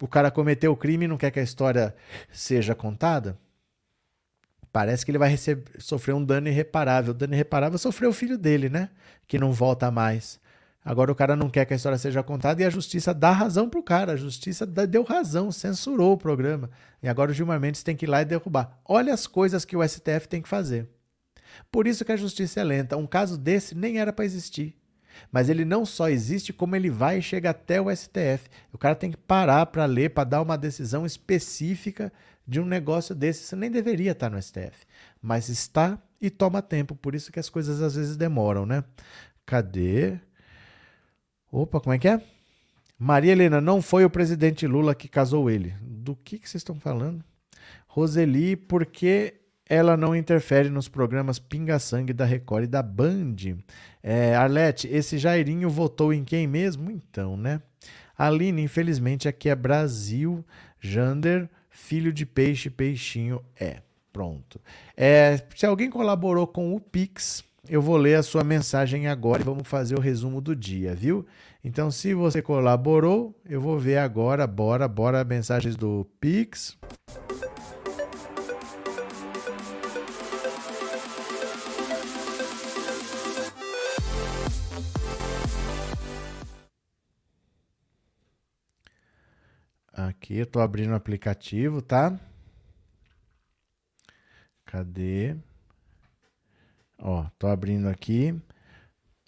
[0.00, 1.94] o cara cometeu o crime e não quer que a história
[2.32, 3.38] seja contada,
[4.72, 7.12] parece que ele vai receber, sofrer um dano irreparável.
[7.12, 8.90] O dano irreparável sofreu o filho dele, né?
[9.26, 10.40] Que não volta mais.
[10.84, 13.70] Agora o cara não quer que a história seja contada e a justiça dá razão
[13.70, 14.12] pro cara.
[14.12, 16.70] A justiça deu razão, censurou o programa.
[17.02, 18.78] E agora o Gilmar Mendes tem que ir lá e derrubar.
[18.84, 20.86] Olha as coisas que o STF tem que fazer.
[21.72, 22.98] Por isso que a justiça é lenta.
[22.98, 24.76] Um caso desse nem era para existir.
[25.32, 28.50] Mas ele não só existe, como ele vai e chega até o STF.
[28.70, 32.12] O cara tem que parar para ler, para dar uma decisão específica
[32.46, 33.44] de um negócio desse.
[33.44, 34.84] Você nem deveria estar no STF.
[35.22, 36.94] Mas está e toma tempo.
[36.94, 38.84] Por isso que as coisas às vezes demoram, né?
[39.46, 40.20] Cadê?
[41.56, 42.20] Opa, como é que é?
[42.98, 45.72] Maria Helena, não foi o presidente Lula que casou ele.
[45.80, 47.24] Do que, que vocês estão falando?
[47.86, 49.34] Roseli, porque
[49.68, 53.36] ela não interfere nos programas Pinga Sangue da Record e da Band.
[54.02, 56.90] É, Arlete, esse Jairinho votou em quem mesmo?
[56.90, 57.62] Então, né?
[58.18, 60.44] Aline, infelizmente, aqui é Brasil.
[60.80, 63.80] Jander, filho de peixe, peixinho é.
[64.12, 64.60] Pronto.
[64.96, 69.44] É, se alguém colaborou com o Pix, eu vou ler a sua mensagem agora e
[69.44, 71.26] vamos fazer o resumo do dia, viu?
[71.62, 74.46] Então, se você colaborou, eu vou ver agora.
[74.46, 76.76] Bora, bora, mensagens do Pix.
[89.92, 92.18] Aqui, eu tô abrindo o aplicativo, tá?
[94.66, 95.36] Cadê?
[97.06, 98.34] Ó, tô abrindo aqui.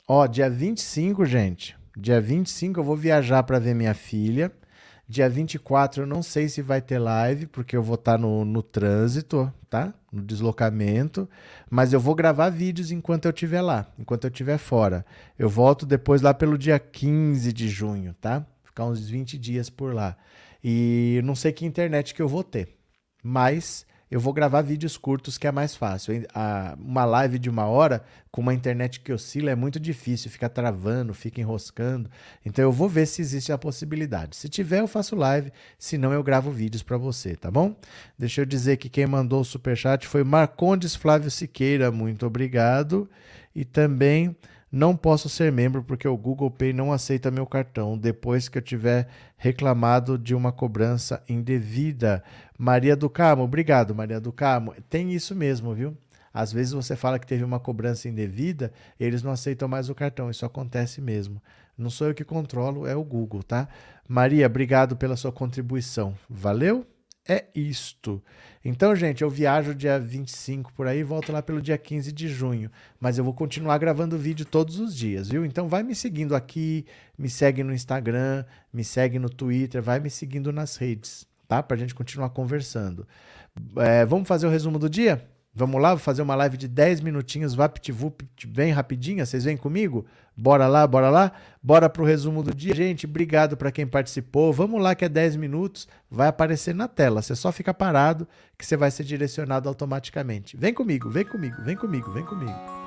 [0.09, 1.77] Ó, dia 25, gente.
[1.95, 4.51] Dia 25 eu vou viajar para ver minha filha.
[5.07, 8.47] Dia 24 eu não sei se vai ter live, porque eu vou estar tá no,
[8.47, 9.93] no trânsito, tá?
[10.11, 11.29] No deslocamento.
[11.69, 15.05] Mas eu vou gravar vídeos enquanto eu estiver lá, enquanto eu estiver fora.
[15.39, 18.47] Eu volto depois lá pelo dia 15 de junho, tá?
[18.65, 20.17] Ficar uns 20 dias por lá.
[20.65, 22.75] E não sei que internet que eu vou ter.
[23.23, 26.15] Mas eu vou gravar vídeos curtos que é mais fácil.
[26.79, 31.13] Uma live de uma hora com uma internet que oscila é muito difícil, fica travando,
[31.13, 32.09] fica enroscando.
[32.45, 34.37] Então eu vou ver se existe a possibilidade.
[34.37, 37.75] Se tiver, eu faço live, se não, eu gravo vídeos para você, tá bom?
[38.19, 43.09] Deixa eu dizer que quem mandou o superchat foi Marcondes Flávio Siqueira, muito obrigado.
[43.55, 44.37] E também
[44.77, 48.63] não posso ser membro porque o Google Pay não aceita meu cartão depois que eu
[48.63, 49.09] tiver
[49.39, 52.23] reclamado de uma cobrança indevida.
[52.59, 54.75] Maria do Carmo, obrigado, Maria do Carmo.
[54.91, 55.97] Tem isso mesmo, viu?
[56.33, 58.71] Às vezes você fala que teve uma cobrança indevida,
[59.01, 60.31] eles não aceitam mais o cartão.
[60.31, 61.41] Isso acontece mesmo.
[61.79, 63.69] Não sou eu que controlo, é o Google, tá?
[64.07, 66.15] Maria, obrigado pela sua contribuição.
[66.29, 66.87] Valeu?
[67.29, 68.23] É isto.
[68.65, 72.71] Então, gente, eu viajo dia 25 por aí volto lá pelo dia 15 de junho.
[73.01, 75.45] Mas eu vou continuar gravando vídeo todos os dias, viu?
[75.45, 76.85] Então vai me seguindo aqui,
[77.17, 81.63] me segue no Instagram, me segue no Twitter, vai me seguindo nas redes, tá?
[81.63, 83.07] Pra gente continuar conversando.
[83.77, 85.25] É, vamos fazer o resumo do dia?
[85.59, 90.05] Vamos lá, vou fazer uma live de 10 minutinhos, VaptVup, bem rapidinha, vocês vêm comigo?
[90.37, 91.33] Bora lá, bora lá?
[91.63, 92.75] Bora pro resumo do dia.
[92.75, 94.53] Gente, obrigado para quem participou.
[94.53, 97.23] Vamos lá que é 10 minutos, vai aparecer na tela.
[97.23, 98.29] Você só fica parado
[98.59, 100.57] que você vai ser direcionado automaticamente.
[100.57, 102.86] Vem comigo, vem comigo, vem comigo, vem comigo.